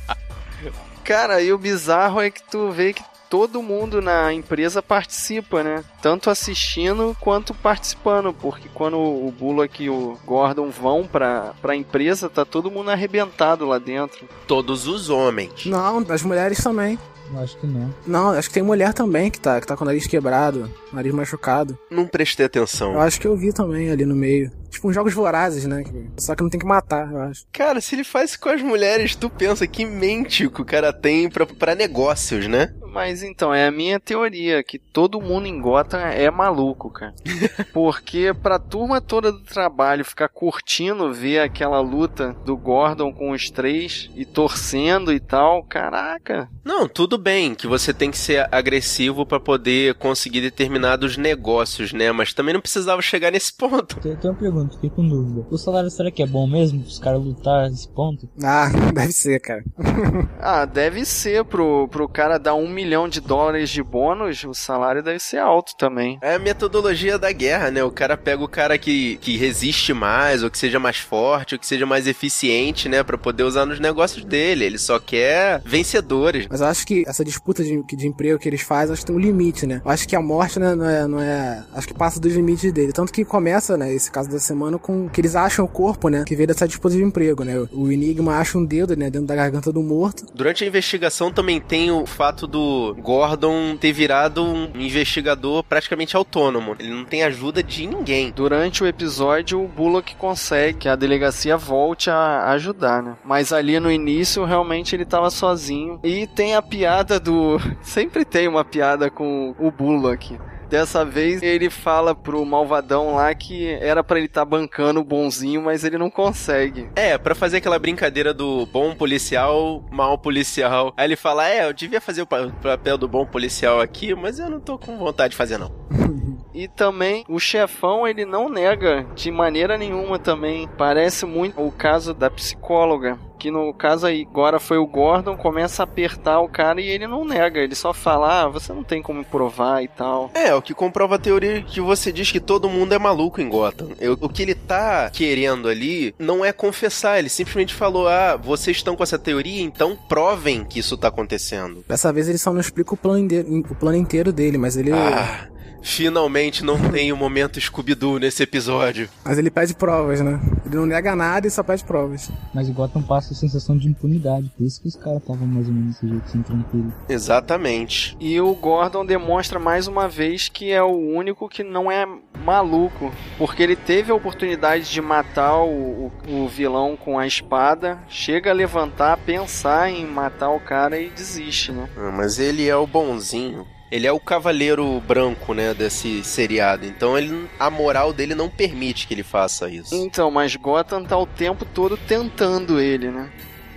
Cara, 1.04 1.42
e 1.42 1.52
o 1.52 1.58
bizarro 1.58 2.18
é 2.22 2.30
que 2.30 2.42
tu 2.42 2.70
vê 2.70 2.94
que 2.94 3.02
todo 3.30 3.62
mundo 3.62 4.02
na 4.02 4.34
empresa 4.34 4.82
participa, 4.82 5.62
né? 5.62 5.84
Tanto 6.02 6.28
assistindo 6.28 7.16
quanto 7.20 7.54
participando, 7.54 8.34
porque 8.34 8.68
quando 8.74 8.98
o 8.98 9.32
Bullock 9.38 9.84
e 9.84 9.88
o 9.88 10.18
Gordon 10.26 10.68
vão 10.68 11.06
pra, 11.06 11.54
pra 11.62 11.76
empresa, 11.76 12.28
tá 12.28 12.44
todo 12.44 12.70
mundo 12.70 12.90
arrebentado 12.90 13.64
lá 13.64 13.78
dentro. 13.78 14.28
Todos 14.48 14.88
os 14.88 15.08
homens. 15.08 15.64
Não, 15.64 16.04
as 16.08 16.22
mulheres 16.22 16.62
também. 16.62 16.98
Acho 17.38 17.56
que 17.58 17.66
não. 17.66 17.94
Não, 18.04 18.30
acho 18.30 18.48
que 18.48 18.54
tem 18.54 18.62
mulher 18.62 18.92
também 18.92 19.30
que 19.30 19.38
tá, 19.38 19.60
que 19.60 19.66
tá 19.66 19.76
com 19.76 19.84
o 19.84 19.86
nariz 19.86 20.06
quebrado, 20.06 20.68
nariz 20.92 21.14
machucado. 21.14 21.78
Não 21.88 22.04
prestei 22.04 22.46
atenção. 22.46 22.94
Eu 22.94 23.00
acho 23.00 23.20
que 23.20 23.26
eu 23.28 23.36
vi 23.36 23.52
também 23.52 23.90
ali 23.90 24.04
no 24.04 24.16
meio. 24.16 24.50
Tipo 24.70 24.88
uns 24.88 24.94
jogos 24.94 25.12
vorazes, 25.12 25.66
né? 25.66 25.84
Só 26.16 26.34
que 26.34 26.42
não 26.42 26.50
tem 26.50 26.60
que 26.60 26.66
matar, 26.66 27.10
eu 27.10 27.20
acho. 27.22 27.44
Cara, 27.52 27.80
se 27.80 27.94
ele 27.94 28.04
faz 28.04 28.30
isso 28.30 28.40
com 28.40 28.48
as 28.48 28.62
mulheres, 28.62 29.16
tu 29.16 29.28
pensa 29.28 29.66
que 29.66 29.84
mente 29.84 30.48
que 30.48 30.62
o 30.62 30.64
cara 30.64 30.92
tem 30.92 31.28
pra, 31.28 31.44
pra 31.44 31.74
negócios, 31.74 32.46
né? 32.46 32.72
Mas 32.92 33.22
então, 33.22 33.54
é 33.54 33.66
a 33.66 33.70
minha 33.70 34.00
teoria, 34.00 34.62
que 34.64 34.78
todo 34.78 35.20
mundo 35.20 35.46
em 35.46 35.60
Gotham 35.60 36.00
é 36.00 36.28
maluco, 36.30 36.90
cara. 36.90 37.14
Porque 37.72 38.34
pra 38.34 38.58
turma 38.58 39.00
toda 39.00 39.30
do 39.30 39.40
trabalho 39.40 40.04
ficar 40.04 40.28
curtindo 40.28 41.12
ver 41.12 41.40
aquela 41.40 41.80
luta 41.80 42.34
do 42.44 42.56
Gordon 42.56 43.12
com 43.12 43.30
os 43.30 43.48
três 43.48 44.10
e 44.16 44.24
torcendo 44.24 45.12
e 45.12 45.20
tal, 45.20 45.62
caraca. 45.62 46.48
Não, 46.64 46.88
tudo 46.88 47.16
bem 47.16 47.54
que 47.54 47.66
você 47.66 47.94
tem 47.94 48.10
que 48.10 48.18
ser 48.18 48.48
agressivo 48.52 49.24
para 49.24 49.38
poder 49.38 49.94
conseguir 49.94 50.40
determinados 50.40 51.16
negócios, 51.16 51.92
né? 51.92 52.10
Mas 52.10 52.34
também 52.34 52.54
não 52.54 52.60
precisava 52.60 53.00
chegar 53.00 53.30
nesse 53.30 53.52
ponto. 53.52 54.00
Tem, 54.00 54.16
tem 54.16 54.30
uma 54.30 54.36
pergunta, 54.36 54.59
fiquei 54.68 54.90
com 54.90 55.06
dúvida. 55.06 55.46
O 55.50 55.58
salário 55.58 55.90
será 55.90 56.10
que 56.10 56.22
é 56.22 56.26
bom 56.26 56.46
mesmo 56.46 56.82
os 56.82 56.98
caras 56.98 57.22
lutar 57.22 57.70
nesse 57.70 57.88
ponto? 57.88 58.28
Ah, 58.42 58.68
deve 58.92 59.12
ser, 59.12 59.40
cara. 59.40 59.64
ah, 60.40 60.64
deve 60.64 61.04
ser 61.04 61.44
pro, 61.44 61.88
pro 61.88 62.08
cara 62.08 62.38
dar 62.38 62.54
um 62.54 62.68
milhão 62.68 63.08
de 63.08 63.20
dólares 63.20 63.70
de 63.70 63.82
bônus, 63.82 64.44
o 64.44 64.54
salário 64.54 65.02
deve 65.02 65.18
ser 65.18 65.38
alto 65.38 65.76
também. 65.76 66.18
É 66.22 66.34
a 66.34 66.38
metodologia 66.38 67.18
da 67.18 67.32
guerra, 67.32 67.70
né? 67.70 67.82
O 67.82 67.90
cara 67.90 68.16
pega 68.16 68.42
o 68.42 68.48
cara 68.48 68.78
que, 68.78 69.16
que 69.18 69.36
resiste 69.36 69.92
mais, 69.92 70.42
ou 70.42 70.50
que 70.50 70.58
seja 70.58 70.78
mais 70.78 70.98
forte, 70.98 71.54
ou 71.54 71.58
que 71.58 71.66
seja 71.66 71.86
mais 71.86 72.06
eficiente, 72.06 72.88
né? 72.88 73.02
Pra 73.02 73.18
poder 73.18 73.44
usar 73.44 73.66
nos 73.66 73.80
negócios 73.80 74.24
dele. 74.24 74.64
Ele 74.64 74.78
só 74.78 74.98
quer 74.98 75.60
vencedores. 75.64 76.46
Mas 76.48 76.60
eu 76.60 76.66
acho 76.66 76.86
que 76.86 77.04
essa 77.06 77.24
disputa 77.24 77.62
de, 77.62 77.82
de 77.82 78.06
emprego 78.06 78.38
que 78.38 78.48
eles 78.48 78.62
fazem, 78.62 78.92
acho 78.92 79.02
que 79.02 79.06
tem 79.06 79.16
um 79.16 79.20
limite, 79.20 79.66
né? 79.66 79.80
Eu 79.84 79.90
acho 79.90 80.06
que 80.06 80.16
a 80.16 80.20
morte 80.20 80.58
né, 80.58 80.74
não, 80.74 80.88
é, 80.88 81.06
não 81.06 81.20
é. 81.20 81.64
Acho 81.74 81.88
que 81.88 81.94
passa 81.94 82.20
dos 82.20 82.34
limites 82.34 82.72
dele. 82.72 82.92
Tanto 82.92 83.12
que 83.12 83.24
começa, 83.24 83.76
né, 83.76 83.92
esse 83.92 84.10
caso 84.10 84.30
da 84.30 84.38
semana, 84.50 84.78
com 84.78 85.08
que 85.08 85.20
eles 85.20 85.36
acham 85.36 85.64
o 85.64 85.68
corpo, 85.68 86.08
né? 86.08 86.24
Que 86.26 86.34
veio 86.34 86.48
dessa 86.48 86.66
disputa 86.66 86.96
de 86.96 87.02
emprego, 87.02 87.44
né? 87.44 87.54
O 87.72 87.90
Enigma 87.90 88.36
acha 88.36 88.58
um 88.58 88.64
dedo, 88.64 88.96
né, 88.96 89.10
dentro 89.10 89.28
da 89.28 89.34
garganta 89.34 89.72
do 89.72 89.82
morto. 89.82 90.26
Durante 90.34 90.64
a 90.64 90.66
investigação 90.66 91.32
também 91.32 91.60
tem 91.60 91.90
o 91.90 92.04
fato 92.06 92.46
do 92.46 92.96
Gordon 93.00 93.76
ter 93.76 93.92
virado 93.92 94.42
um 94.42 94.70
investigador 94.74 95.62
praticamente 95.64 96.16
autônomo. 96.16 96.74
Ele 96.78 96.90
não 96.90 97.04
tem 97.04 97.22
ajuda 97.22 97.62
de 97.62 97.86
ninguém. 97.86 98.32
Durante 98.34 98.82
o 98.82 98.86
episódio, 98.86 99.62
o 99.62 99.68
Bullock 99.68 100.16
consegue 100.16 100.78
que 100.78 100.88
a 100.88 100.96
delegacia 100.96 101.56
volte 101.56 102.10
a 102.10 102.50
ajudar, 102.52 103.02
né? 103.02 103.16
Mas 103.24 103.52
ali 103.52 103.78
no 103.78 103.90
início, 103.90 104.44
realmente 104.44 104.94
ele 104.96 105.04
tava 105.04 105.30
sozinho. 105.30 106.00
E 106.02 106.26
tem 106.26 106.54
a 106.54 106.62
piada 106.62 107.20
do. 107.20 107.58
Sempre 107.82 108.24
tem 108.24 108.48
uma 108.48 108.64
piada 108.64 109.10
com 109.10 109.54
o 109.58 109.70
Bullock. 109.70 110.38
Dessa 110.70 111.04
vez 111.04 111.42
ele 111.42 111.68
fala 111.68 112.14
pro 112.14 112.46
malvadão 112.46 113.16
lá 113.16 113.34
que 113.34 113.66
era 113.66 114.04
para 114.04 114.18
ele 114.18 114.26
estar 114.26 114.42
tá 114.42 114.44
bancando 114.44 115.00
o 115.00 115.04
bonzinho, 115.04 115.60
mas 115.60 115.82
ele 115.82 115.98
não 115.98 116.08
consegue. 116.08 116.88
É, 116.94 117.18
para 117.18 117.34
fazer 117.34 117.56
aquela 117.56 117.76
brincadeira 117.76 118.32
do 118.32 118.64
bom 118.66 118.94
policial, 118.94 119.84
mal 119.90 120.16
policial. 120.16 120.94
Aí 120.96 121.08
ele 121.08 121.16
fala: 121.16 121.48
É, 121.48 121.66
eu 121.66 121.72
devia 121.72 122.00
fazer 122.00 122.22
o 122.22 122.26
papel 122.26 122.96
do 122.96 123.08
bom 123.08 123.26
policial 123.26 123.80
aqui, 123.80 124.14
mas 124.14 124.38
eu 124.38 124.48
não 124.48 124.60
tô 124.60 124.78
com 124.78 124.96
vontade 124.96 125.32
de 125.32 125.36
fazer, 125.36 125.58
não. 125.58 125.72
E 126.54 126.68
também 126.68 127.24
o 127.28 127.38
chefão 127.38 128.06
ele 128.06 128.24
não 128.24 128.48
nega 128.48 129.06
de 129.14 129.30
maneira 129.30 129.78
nenhuma 129.78 130.18
também. 130.18 130.68
Parece 130.76 131.24
muito 131.26 131.60
o 131.60 131.70
caso 131.70 132.12
da 132.12 132.30
psicóloga 132.30 133.18
que 133.40 133.50
no 133.50 133.72
caso 133.72 134.06
aí 134.06 134.26
agora 134.30 134.60
foi 134.60 134.76
o 134.76 134.86
Gordon, 134.86 135.34
começa 135.34 135.82
a 135.82 135.84
apertar 135.84 136.40
o 136.40 136.48
cara 136.48 136.78
e 136.78 136.86
ele 136.86 137.06
não 137.06 137.24
nega, 137.24 137.58
ele 137.58 137.74
só 137.74 137.94
fala, 137.94 138.42
ah, 138.42 138.48
você 138.48 138.70
não 138.70 138.84
tem 138.84 139.00
como 139.00 139.24
provar 139.24 139.82
e 139.82 139.88
tal. 139.88 140.30
É, 140.34 140.54
o 140.54 140.60
que 140.60 140.74
comprova 140.74 141.14
a 141.14 141.18
teoria 141.18 141.62
que 141.62 141.80
você 141.80 142.12
diz 142.12 142.30
que 142.30 142.38
todo 142.38 142.68
mundo 142.68 142.92
é 142.92 142.98
maluco 142.98 143.40
em 143.40 143.48
Gotham. 143.48 143.88
Eu, 143.98 144.12
o 144.20 144.28
que 144.28 144.42
ele 144.42 144.54
tá 144.54 145.08
querendo 145.08 145.68
ali 145.68 146.14
não 146.18 146.44
é 146.44 146.52
confessar, 146.52 147.18
ele 147.18 147.30
simplesmente 147.30 147.72
falou, 147.72 148.06
ah, 148.08 148.36
vocês 148.36 148.76
estão 148.76 148.94
com 148.94 149.02
essa 149.02 149.18
teoria, 149.18 149.62
então 149.62 149.96
provem 150.06 150.62
que 150.62 150.78
isso 150.78 150.98
tá 150.98 151.08
acontecendo. 151.08 151.82
Dessa 151.88 152.12
vez 152.12 152.28
ele 152.28 152.36
só 152.36 152.52
não 152.52 152.60
explica 152.60 152.92
o 152.92 152.96
plano, 152.96 153.26
o 153.70 153.74
plano 153.74 153.96
inteiro 153.96 154.32
dele, 154.34 154.58
mas 154.58 154.76
ele... 154.76 154.92
Ah... 154.92 155.48
Finalmente 155.82 156.64
não 156.64 156.78
tem 156.90 157.12
o 157.12 157.14
um 157.14 157.18
momento 157.18 157.60
Scooby-Doo 157.60 158.18
nesse 158.18 158.42
episódio. 158.42 159.08
Mas 159.24 159.38
ele 159.38 159.50
pede 159.50 159.74
provas, 159.74 160.20
né? 160.20 160.40
Ele 160.64 160.76
não 160.76 160.86
nega 160.86 161.16
nada 161.16 161.46
e 161.46 161.50
só 161.50 161.62
pede 161.62 161.84
provas. 161.84 162.30
Mas 162.54 162.68
o 162.68 162.72
Gotham 162.72 163.02
passa 163.02 163.32
a 163.32 163.36
sensação 163.36 163.76
de 163.76 163.88
impunidade. 163.88 164.50
Por 164.56 164.64
isso 164.64 164.80
que 164.80 164.88
os 164.88 164.96
caras 164.96 165.20
estavam 165.20 165.46
mais 165.46 165.66
ou 165.66 165.74
menos 165.74 165.94
desse 165.94 166.08
jeito, 166.08 166.24
assim, 166.24 166.42
tranquilo. 166.42 166.92
Exatamente. 167.08 168.16
E 168.20 168.40
o 168.40 168.54
Gordon 168.54 169.04
demonstra 169.04 169.58
mais 169.58 169.86
uma 169.86 170.08
vez 170.08 170.48
que 170.48 170.70
é 170.70 170.82
o 170.82 170.96
único 170.96 171.48
que 171.48 171.62
não 171.62 171.90
é 171.90 172.06
maluco. 172.44 173.12
Porque 173.38 173.62
ele 173.62 173.76
teve 173.76 174.12
a 174.12 174.14
oportunidade 174.14 174.90
de 174.90 175.00
matar 175.00 175.56
o, 175.56 176.12
o, 176.28 176.44
o 176.44 176.48
vilão 176.48 176.96
com 176.96 177.18
a 177.18 177.26
espada, 177.26 177.98
chega 178.08 178.50
a 178.50 178.54
levantar, 178.54 179.16
pensar 179.18 179.90
em 179.90 180.06
matar 180.06 180.50
o 180.50 180.60
cara 180.60 181.00
e 181.00 181.10
desiste, 181.10 181.72
né? 181.72 181.88
Ah, 181.96 182.12
mas 182.16 182.38
ele 182.38 182.68
é 182.68 182.76
o 182.76 182.86
bonzinho. 182.86 183.66
Ele 183.90 184.06
é 184.06 184.12
o 184.12 184.20
cavaleiro 184.20 185.00
branco, 185.00 185.52
né, 185.52 185.74
desse 185.74 186.22
seriado. 186.22 186.86
Então 186.86 187.18
ele, 187.18 187.48
a 187.58 187.68
moral 187.68 188.12
dele 188.12 188.34
não 188.34 188.48
permite 188.48 189.06
que 189.06 189.14
ele 189.14 189.24
faça 189.24 189.68
isso. 189.68 189.94
Então, 189.94 190.30
mas 190.30 190.54
Gotham 190.54 191.02
tá 191.02 191.18
o 191.18 191.26
tempo 191.26 191.64
todo 191.64 191.96
tentando 191.96 192.80
ele, 192.80 193.10
né? 193.10 193.30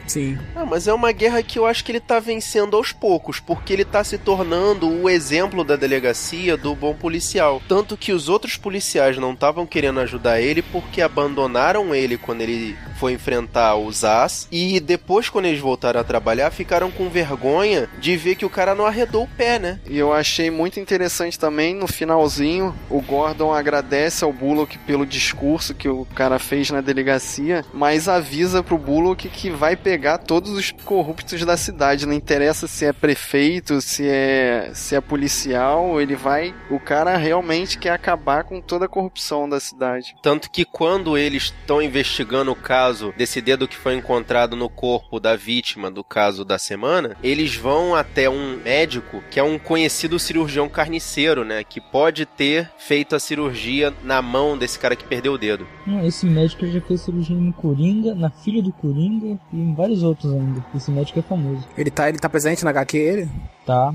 Sim. 0.08 0.38
Ah, 0.56 0.66
mas 0.66 0.88
é 0.88 0.94
uma 0.94 1.12
guerra 1.12 1.42
que 1.42 1.58
eu 1.58 1.66
acho 1.66 1.84
que 1.84 1.92
ele 1.92 2.00
tá 2.00 2.20
vencendo 2.20 2.76
aos 2.76 2.92
poucos, 2.92 3.40
porque 3.40 3.74
ele 3.74 3.86
tá 3.86 4.04
se 4.04 4.18
tornando 4.18 4.90
o 4.90 5.10
exemplo 5.10 5.64
da 5.64 5.76
delegacia 5.76 6.58
do 6.58 6.76
bom 6.76 6.94
policial. 6.94 7.62
Tanto 7.68 7.98
que 7.98 8.12
os 8.12 8.30
outros 8.30 8.58
policiais 8.58 9.18
não 9.18 9.34
estavam 9.34 9.66
querendo 9.66 10.00
ajudar 10.00 10.42
ele 10.42 10.62
porque 10.62 11.02
abandonaram 11.02 11.94
ele 11.94 12.18
quando 12.18 12.42
ele 12.42 12.78
foi 13.00 13.14
enfrentar 13.14 13.76
os 13.76 14.04
As. 14.04 14.48
E 14.52 14.80
depois, 14.80 15.30
quando 15.30 15.46
eles 15.46 15.60
voltaram 15.60 16.00
a 16.00 16.04
trabalhar, 16.04 16.52
ficaram 16.52 16.92
com 16.92 17.10
vergonha 17.10 17.90
de 18.00 18.16
ver 18.16 18.36
que 18.36 18.46
o 18.46 18.50
cara 18.50 18.76
não 18.76 18.86
arredou 18.86 19.24
o 19.24 19.28
pé, 19.28 19.60
né? 19.60 19.80
E 19.90 19.98
eu 19.98 20.14
achei 20.14 20.50
muito 20.52 20.80
interessante 20.80 21.40
também, 21.40 21.76
no 21.76 21.88
finalzinho, 21.88 22.76
o 22.90 23.02
Gordon 23.02 23.54
agradece 23.54 24.24
ao 24.24 24.34
Bullock 24.34 24.78
pelo 24.80 25.06
discurso 25.06 25.74
que 25.74 25.90
o 25.90 26.06
cara 26.14 26.40
fez 26.40 26.70
na 26.70 26.82
delegacia, 26.82 27.66
mas 27.74 28.08
avisa 28.08 28.62
pro 28.62 28.78
Bullock 28.78 29.28
que 29.30 29.50
vai 29.50 29.76
pegar 29.76 29.93
pegar 29.94 30.18
todos 30.18 30.50
os 30.54 30.72
corruptos 30.72 31.46
da 31.46 31.56
cidade. 31.56 32.08
Não 32.08 32.14
interessa 32.14 32.68
se 32.68 32.84
é 32.84 32.92
prefeito, 32.92 33.80
se 33.80 34.08
é, 34.08 34.72
se 34.74 34.96
é 34.96 35.02
policial, 35.02 36.02
ele 36.02 36.16
vai. 36.16 36.52
O 36.72 36.80
cara 36.80 37.16
realmente 37.16 37.78
quer 37.78 37.92
acabar 37.92 38.44
com 38.44 38.60
toda 38.60 38.86
a 38.86 38.90
corrupção 38.90 39.48
da 39.48 39.60
cidade. 39.60 40.16
Tanto 40.24 40.50
que 40.50 40.66
quando 40.66 41.16
eles 41.16 41.44
estão 41.44 41.80
investigando 41.80 42.52
o 42.52 42.56
caso 42.56 43.14
desse 43.16 43.40
dedo 43.40 43.68
que 43.68 43.78
foi 43.78 43.96
encontrado 43.96 44.56
no 44.56 44.68
corpo 44.68 45.20
da 45.20 45.36
vítima 45.36 45.92
do 45.92 46.04
caso 46.04 46.44
da 46.44 46.58
semana, 46.58 47.16
eles 47.22 47.56
vão 47.56 47.94
até 47.94 48.28
um 48.28 48.58
médico 48.58 49.24
que 49.30 49.40
é 49.40 49.44
um 49.44 49.60
conhecido 49.60 50.18
cirurgião 50.18 50.68
carniceiro, 50.68 51.46
né? 51.46 51.64
Que 51.64 51.80
pode 51.80 52.26
ter 52.26 52.72
feito 52.80 53.16
a 53.16 53.20
cirurgia 53.20 53.94
na 54.04 54.24
mão 54.24 54.58
desse 54.58 54.80
cara 54.80 54.96
que 54.96 55.06
perdeu 55.06 55.34
o 55.34 55.38
dedo. 55.38 55.68
esse 56.04 56.26
médico 56.26 56.66
já 56.66 56.82
fez 56.82 57.02
cirurgia 57.02 57.36
no 57.36 57.54
Coringa, 57.54 58.16
na 58.16 58.32
filha 58.32 58.64
do 58.64 58.72
Coringa 58.72 59.38
e 59.52 59.60
em 59.60 59.72
vários 59.84 60.04
outros 60.04 60.34
ainda. 60.34 60.63
Esse 60.75 60.90
médico 60.90 61.20
é 61.20 61.22
famoso. 61.22 61.68
Ele 61.78 61.92
tá, 61.92 62.08
ele 62.10 62.18
tá 62.18 62.30
presente 62.30 62.63
na 62.63 62.70
HQ, 62.72 62.98
ele? 62.98 63.30
Tá, 63.65 63.93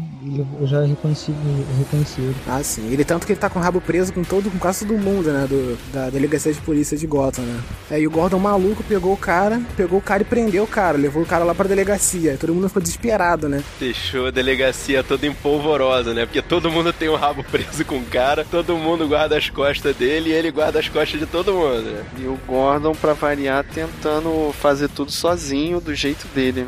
eu 0.58 0.66
já 0.66 0.80
reconheci, 0.80 1.30
reconheci 1.76 2.22
ele. 2.22 2.37
Ah, 2.46 2.62
sim. 2.62 2.90
Ele 2.90 3.04
tanto 3.04 3.26
que 3.26 3.32
ele 3.32 3.40
tá 3.40 3.50
com 3.50 3.58
o 3.58 3.62
rabo 3.62 3.82
preso 3.82 4.14
com 4.14 4.25
todo, 4.25 4.50
com 4.50 4.58
quase 4.58 4.87
todo 4.87 4.96
mundo, 4.96 5.30
né? 5.30 5.46
Do, 5.46 5.76
da 5.92 6.08
delegacia 6.08 6.54
de 6.54 6.60
polícia 6.62 6.96
de 6.96 7.06
Gotham, 7.06 7.44
né? 7.44 7.60
Aí 7.90 8.06
o 8.06 8.10
Gordon 8.10 8.38
maluco 8.38 8.82
pegou 8.82 9.12
o 9.12 9.16
cara, 9.16 9.60
pegou 9.76 9.98
o 9.98 10.02
cara 10.02 10.22
e 10.22 10.25
prendeu 10.25 10.64
o 10.64 10.66
cara, 10.66 10.96
levou 10.96 11.22
o 11.22 11.26
cara 11.26 11.44
lá 11.44 11.54
pra 11.54 11.68
delegacia. 11.68 12.38
Todo 12.40 12.54
mundo 12.54 12.68
ficou 12.68 12.80
desesperado, 12.80 13.46
né? 13.46 13.62
Deixou 13.78 14.28
a 14.28 14.30
delegacia 14.30 15.04
toda 15.04 15.26
empolvorosa, 15.26 16.14
né? 16.14 16.25
Porque 16.25 16.40
todo 16.40 16.70
mundo 16.70 16.90
tem 16.90 17.10
o 17.10 17.16
rabo 17.16 17.44
preso 17.44 17.84
com 17.84 17.98
o 17.98 18.06
cara, 18.06 18.46
todo 18.50 18.75
mundo 18.75 19.06
guarda 19.06 19.37
as 19.37 19.50
costas 19.50 19.94
dele 19.94 20.30
e 20.30 20.32
ele 20.32 20.50
guarda 20.50 20.78
as 20.78 20.88
costas 20.88 21.20
de 21.20 21.26
todo 21.26 21.52
mundo, 21.52 21.82
né? 21.82 22.04
E 22.18 22.26
o 22.26 22.38
Gordon, 22.46 22.92
pra 22.92 23.12
variar, 23.12 23.62
tentando 23.64 24.50
fazer 24.54 24.88
tudo 24.88 25.12
sozinho, 25.12 25.78
do 25.78 25.94
jeito 25.94 26.26
dele. 26.28 26.66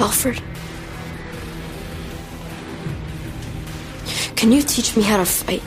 Alfred. 0.00 0.42
Can 4.36 4.52
you 4.52 4.60
teach 4.60 4.94
me 4.94 5.02
how 5.02 5.16
to 5.16 5.24
fight? 5.24 5.62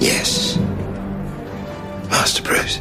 Yes. 0.00 0.56
Master 2.10 2.42
Bruce. 2.42 2.80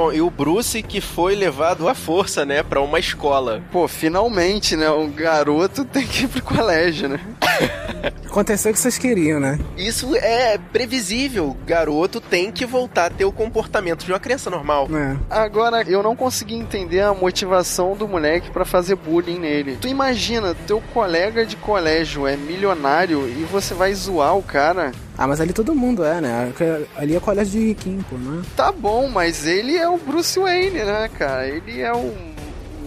Bom, 0.00 0.14
e 0.14 0.22
o 0.22 0.30
Bruce 0.30 0.82
que 0.82 0.98
foi 0.98 1.34
levado 1.34 1.86
à 1.86 1.94
força, 1.94 2.46
né, 2.46 2.62
para 2.62 2.80
uma 2.80 2.98
escola. 2.98 3.62
Pô, 3.70 3.86
finalmente, 3.86 4.74
né, 4.74 4.90
um 4.90 5.12
garoto 5.12 5.84
tem 5.84 6.06
que 6.06 6.24
ir 6.24 6.28
pro 6.28 6.42
colégio, 6.42 7.06
né? 7.06 7.20
Aconteceu 8.24 8.70
o 8.70 8.74
que 8.74 8.80
vocês 8.80 8.96
queriam, 8.96 9.38
né? 9.38 9.58
Isso 9.76 10.16
é 10.16 10.56
previsível. 10.56 11.54
Garoto 11.66 12.18
tem 12.18 12.50
que 12.50 12.64
voltar 12.64 13.06
a 13.06 13.10
ter 13.10 13.26
o 13.26 13.32
comportamento 13.32 14.06
de 14.06 14.10
uma 14.10 14.18
criança 14.18 14.48
normal. 14.48 14.88
É. 14.90 15.16
Agora, 15.28 15.82
eu 15.82 16.02
não 16.02 16.16
consegui 16.16 16.54
entender 16.54 17.00
a 17.00 17.12
motivação 17.12 17.94
do 17.94 18.08
moleque 18.08 18.50
para 18.50 18.64
fazer 18.64 18.94
bullying 18.94 19.38
nele. 19.38 19.76
Tu 19.80 19.88
imagina, 19.88 20.56
teu 20.66 20.80
colega 20.94 21.44
de 21.44 21.56
colégio 21.56 22.26
é 22.26 22.36
milionário 22.38 23.28
e 23.28 23.44
você 23.44 23.74
vai 23.74 23.92
zoar 23.92 24.34
o 24.34 24.42
cara. 24.42 24.92
Ah, 25.20 25.26
mas 25.26 25.38
ali 25.38 25.52
todo 25.52 25.74
mundo 25.74 26.02
é, 26.02 26.18
né? 26.18 26.50
Ali 26.96 27.14
é 27.14 27.20
colégio 27.20 27.60
de 27.60 27.66
riquinho, 27.66 28.02
pô, 28.08 28.16
né? 28.16 28.42
Tá 28.56 28.72
bom, 28.72 29.06
mas 29.06 29.46
ele 29.46 29.76
é 29.76 29.86
o 29.86 29.98
Bruce 29.98 30.40
Wayne, 30.40 30.78
né, 30.78 31.10
cara? 31.18 31.46
Ele 31.46 31.82
é 31.82 31.92
um 31.92 32.29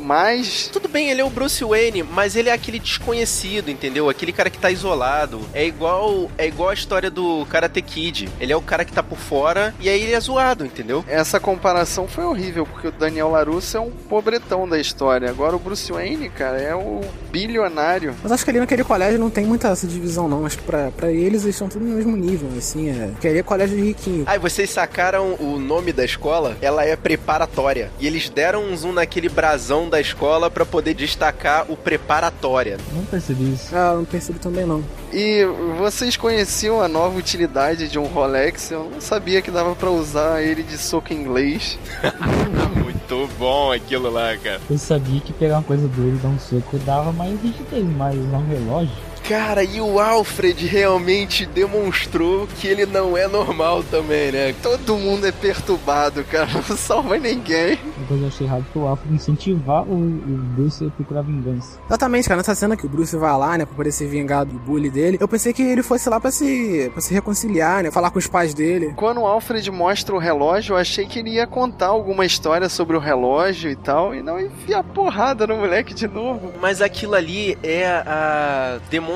mais. 0.04 0.70
Tudo 0.72 0.88
bem, 0.88 1.10
ele 1.10 1.22
é 1.22 1.24
o 1.24 1.30
Bruce 1.30 1.64
Wayne, 1.64 2.04
mas 2.04 2.36
ele 2.36 2.50
é 2.50 2.54
aquele 2.54 2.80
desconhecido, 2.80 3.70
entendeu? 3.70 4.10
Aquele 4.10 4.32
cara 4.32 4.50
que 4.50 4.58
tá 4.58 4.72
isolado. 4.72 5.42
É 5.54 5.66
igual 5.66 6.30
é 6.38 6.48
igual 6.48 6.70
a 6.70 6.74
história 6.74 7.10
do 7.10 7.46
Karate 7.50 7.82
Kid. 7.82 8.30
Ele 8.40 8.52
é 8.52 8.56
o 8.56 8.62
cara 8.62 8.86
que 8.86 8.92
tá 8.92 9.04
por 9.04 9.18
fora 9.18 9.74
e 9.80 9.90
aí 9.90 10.02
ele 10.02 10.14
é 10.14 10.20
zoado, 10.20 10.66
entendeu? 10.66 11.04
Essa 11.08 11.40
comparação 11.40 12.08
foi 12.08 12.24
horrível, 12.24 12.66
porque 12.66 12.88
o 12.88 12.92
Daniel 12.92 13.30
LaRusso 13.30 13.78
é 13.78 13.80
um 13.80 13.92
pobretão 13.92 14.68
da 14.68 14.80
história. 14.80 15.30
Agora 15.30 15.56
o 15.56 15.60
Bruce 15.60 15.92
Wayne, 15.92 16.30
cara, 16.30 16.60
é 16.60 16.76
o 16.76 17.02
bilionário. 17.32 18.16
Mas 18.24 18.32
acho 18.32 18.44
que 18.44 18.50
ali 18.50 18.60
naquele 18.60 18.84
colégio 18.84 19.20
não 19.20 19.30
tem 19.30 19.46
muita 19.46 19.70
essa 19.70 19.88
divisão, 19.88 20.28
não. 20.28 20.46
Acho 20.46 20.58
que 20.58 20.64
pra, 20.64 20.92
pra 20.92 21.12
eles 21.12 21.44
eles 21.44 21.56
estão 21.56 21.68
tudo 21.68 21.86
no 21.86 21.96
mesmo 21.96 22.16
nível, 22.16 22.50
assim. 22.58 22.90
É. 22.90 23.08
Porque 23.08 23.28
ali 23.28 23.40
é 23.40 23.44
colégio 23.44 23.78
de 23.78 23.84
riquinho. 23.84 24.24
Aí 24.28 24.40
vocês 24.40 24.70
sacaram 24.70 25.36
o 25.40 25.60
nome 25.60 25.92
da 25.92 26.04
escola? 26.04 26.58
Ela 26.62 26.86
é 26.86 26.96
preparatória. 26.96 27.92
E 28.00 28.08
eles 28.08 28.30
deram 28.30 28.64
um 28.64 28.76
zoom 28.76 28.94
naquele 28.94 29.30
brasão 29.30 29.90
da 29.94 30.02
escola 30.02 30.50
pra 30.50 30.66
poder 30.66 30.96
destacar 30.96 31.66
o 31.70 31.78
preparatória. 31.78 32.78
Não 32.92 33.06
percebi 33.06 33.54
isso. 33.54 33.76
Ah, 33.76 33.94
não 33.96 34.04
percebi 34.04 34.40
também 34.40 34.66
não. 34.66 34.84
E 35.12 35.46
vocês 35.78 36.18
conheciam 36.18 36.82
a 36.82 36.88
nova 36.88 37.16
utilidade 37.16 37.88
de 37.88 38.00
um 38.00 38.06
Rolex? 38.06 38.72
Eu 38.72 38.90
não 38.92 39.00
sabia 39.00 39.40
que 39.40 39.52
dava 39.52 39.76
pra 39.76 39.92
usar 39.92 40.42
ele 40.42 40.64
de 40.64 40.80
soco 40.80 41.14
inglês. 41.14 41.78
Muito 42.76 43.30
bom 43.38 43.72
aquilo 43.72 44.10
lá, 44.10 44.36
cara. 44.36 44.60
Eu 44.68 44.80
sabia 44.80 45.22
que 45.22 45.32
pegar 45.32 45.58
uma 45.58 45.64
coisa 45.64 45.88
dura 45.88 46.08
e 46.10 46.18
dar 46.18 46.30
um 46.30 46.40
soco 46.40 46.78
dava, 46.80 47.12
mas 47.12 47.32
eu 47.32 47.38
digitei, 47.38 47.84
mas 47.84 48.18
usar 48.18 48.38
um 48.38 48.48
relógio. 48.48 49.13
Cara, 49.28 49.64
e 49.64 49.80
o 49.80 50.00
Alfred 50.02 50.68
realmente 50.68 51.46
demonstrou 51.46 52.46
que 52.60 52.68
ele 52.68 52.86
não 52.86 53.18
é 53.18 53.26
normal 53.26 53.82
também, 53.82 54.34
né? 54.34 54.54
Todo 54.62 54.98
mundo 54.98 55.26
é 55.26 55.32
perturbado, 55.32 56.26
cara. 56.26 56.50
Não 56.68 56.78
salva 56.78 57.18
ninguém. 57.18 57.80
Uma 57.98 58.08
coisa 58.08 58.18
que 58.18 58.24
eu 58.24 58.28
achei 58.28 58.48
errado 58.48 58.66
foi 58.74 58.82
o 58.82 58.88
Alfred 58.88 59.16
incentivar 59.16 59.84
o, 59.84 59.94
o 59.94 60.38
Bruce 60.56 60.86
a 60.86 60.90
procurar 60.90 61.22
vingança. 61.22 61.80
Exatamente, 61.88 62.28
cara. 62.28 62.38
Nessa 62.38 62.54
cena 62.54 62.76
que 62.76 62.86
o 62.86 62.90
Bruce 62.90 63.16
vai 63.16 63.38
lá, 63.38 63.58
né, 63.58 63.66
pra 63.66 63.76
poder 63.76 63.92
se 63.92 64.06
vingar 64.06 64.46
do 64.46 64.60
bully 64.60 64.90
dele, 64.90 65.18
eu 65.22 65.28
pensei 65.28 65.54
que 65.54 65.62
ele 65.62 65.84
fosse 65.84 66.10
lá 66.10 66.20
pra 66.20 66.30
se, 66.30 66.90
pra 66.92 67.02
se 67.02 67.14
reconciliar, 67.14 67.84
né, 67.84 67.92
falar 67.92 68.12
com 68.12 68.20
os 68.20 68.28
pais 68.28 68.54
dele. 68.54 68.94
Quando 68.96 69.22
o 69.22 69.28
Alfred 69.28 69.70
mostra 69.72 70.14
o 70.14 70.20
relógio, 70.20 70.74
eu 70.74 70.78
achei 70.78 71.06
que 71.06 71.20
ele 71.20 71.32
ia 71.32 71.48
contar 71.48 71.88
alguma 71.88 72.26
história 72.26 72.68
sobre 72.68 72.98
o 72.98 73.00
relógio 73.00 73.72
e 73.72 73.76
tal, 73.76 74.14
e 74.14 74.22
não 74.22 74.40
enfia 74.40 74.84
porrada 74.84 75.48
no 75.48 75.58
moleque 75.58 75.94
de 75.94 76.08
novo. 76.08 76.52
Mas 76.60 76.82
aquilo 76.82 77.16
ali 77.16 77.58
é 77.64 77.88
a 77.88 78.80
demonstração 78.90 79.13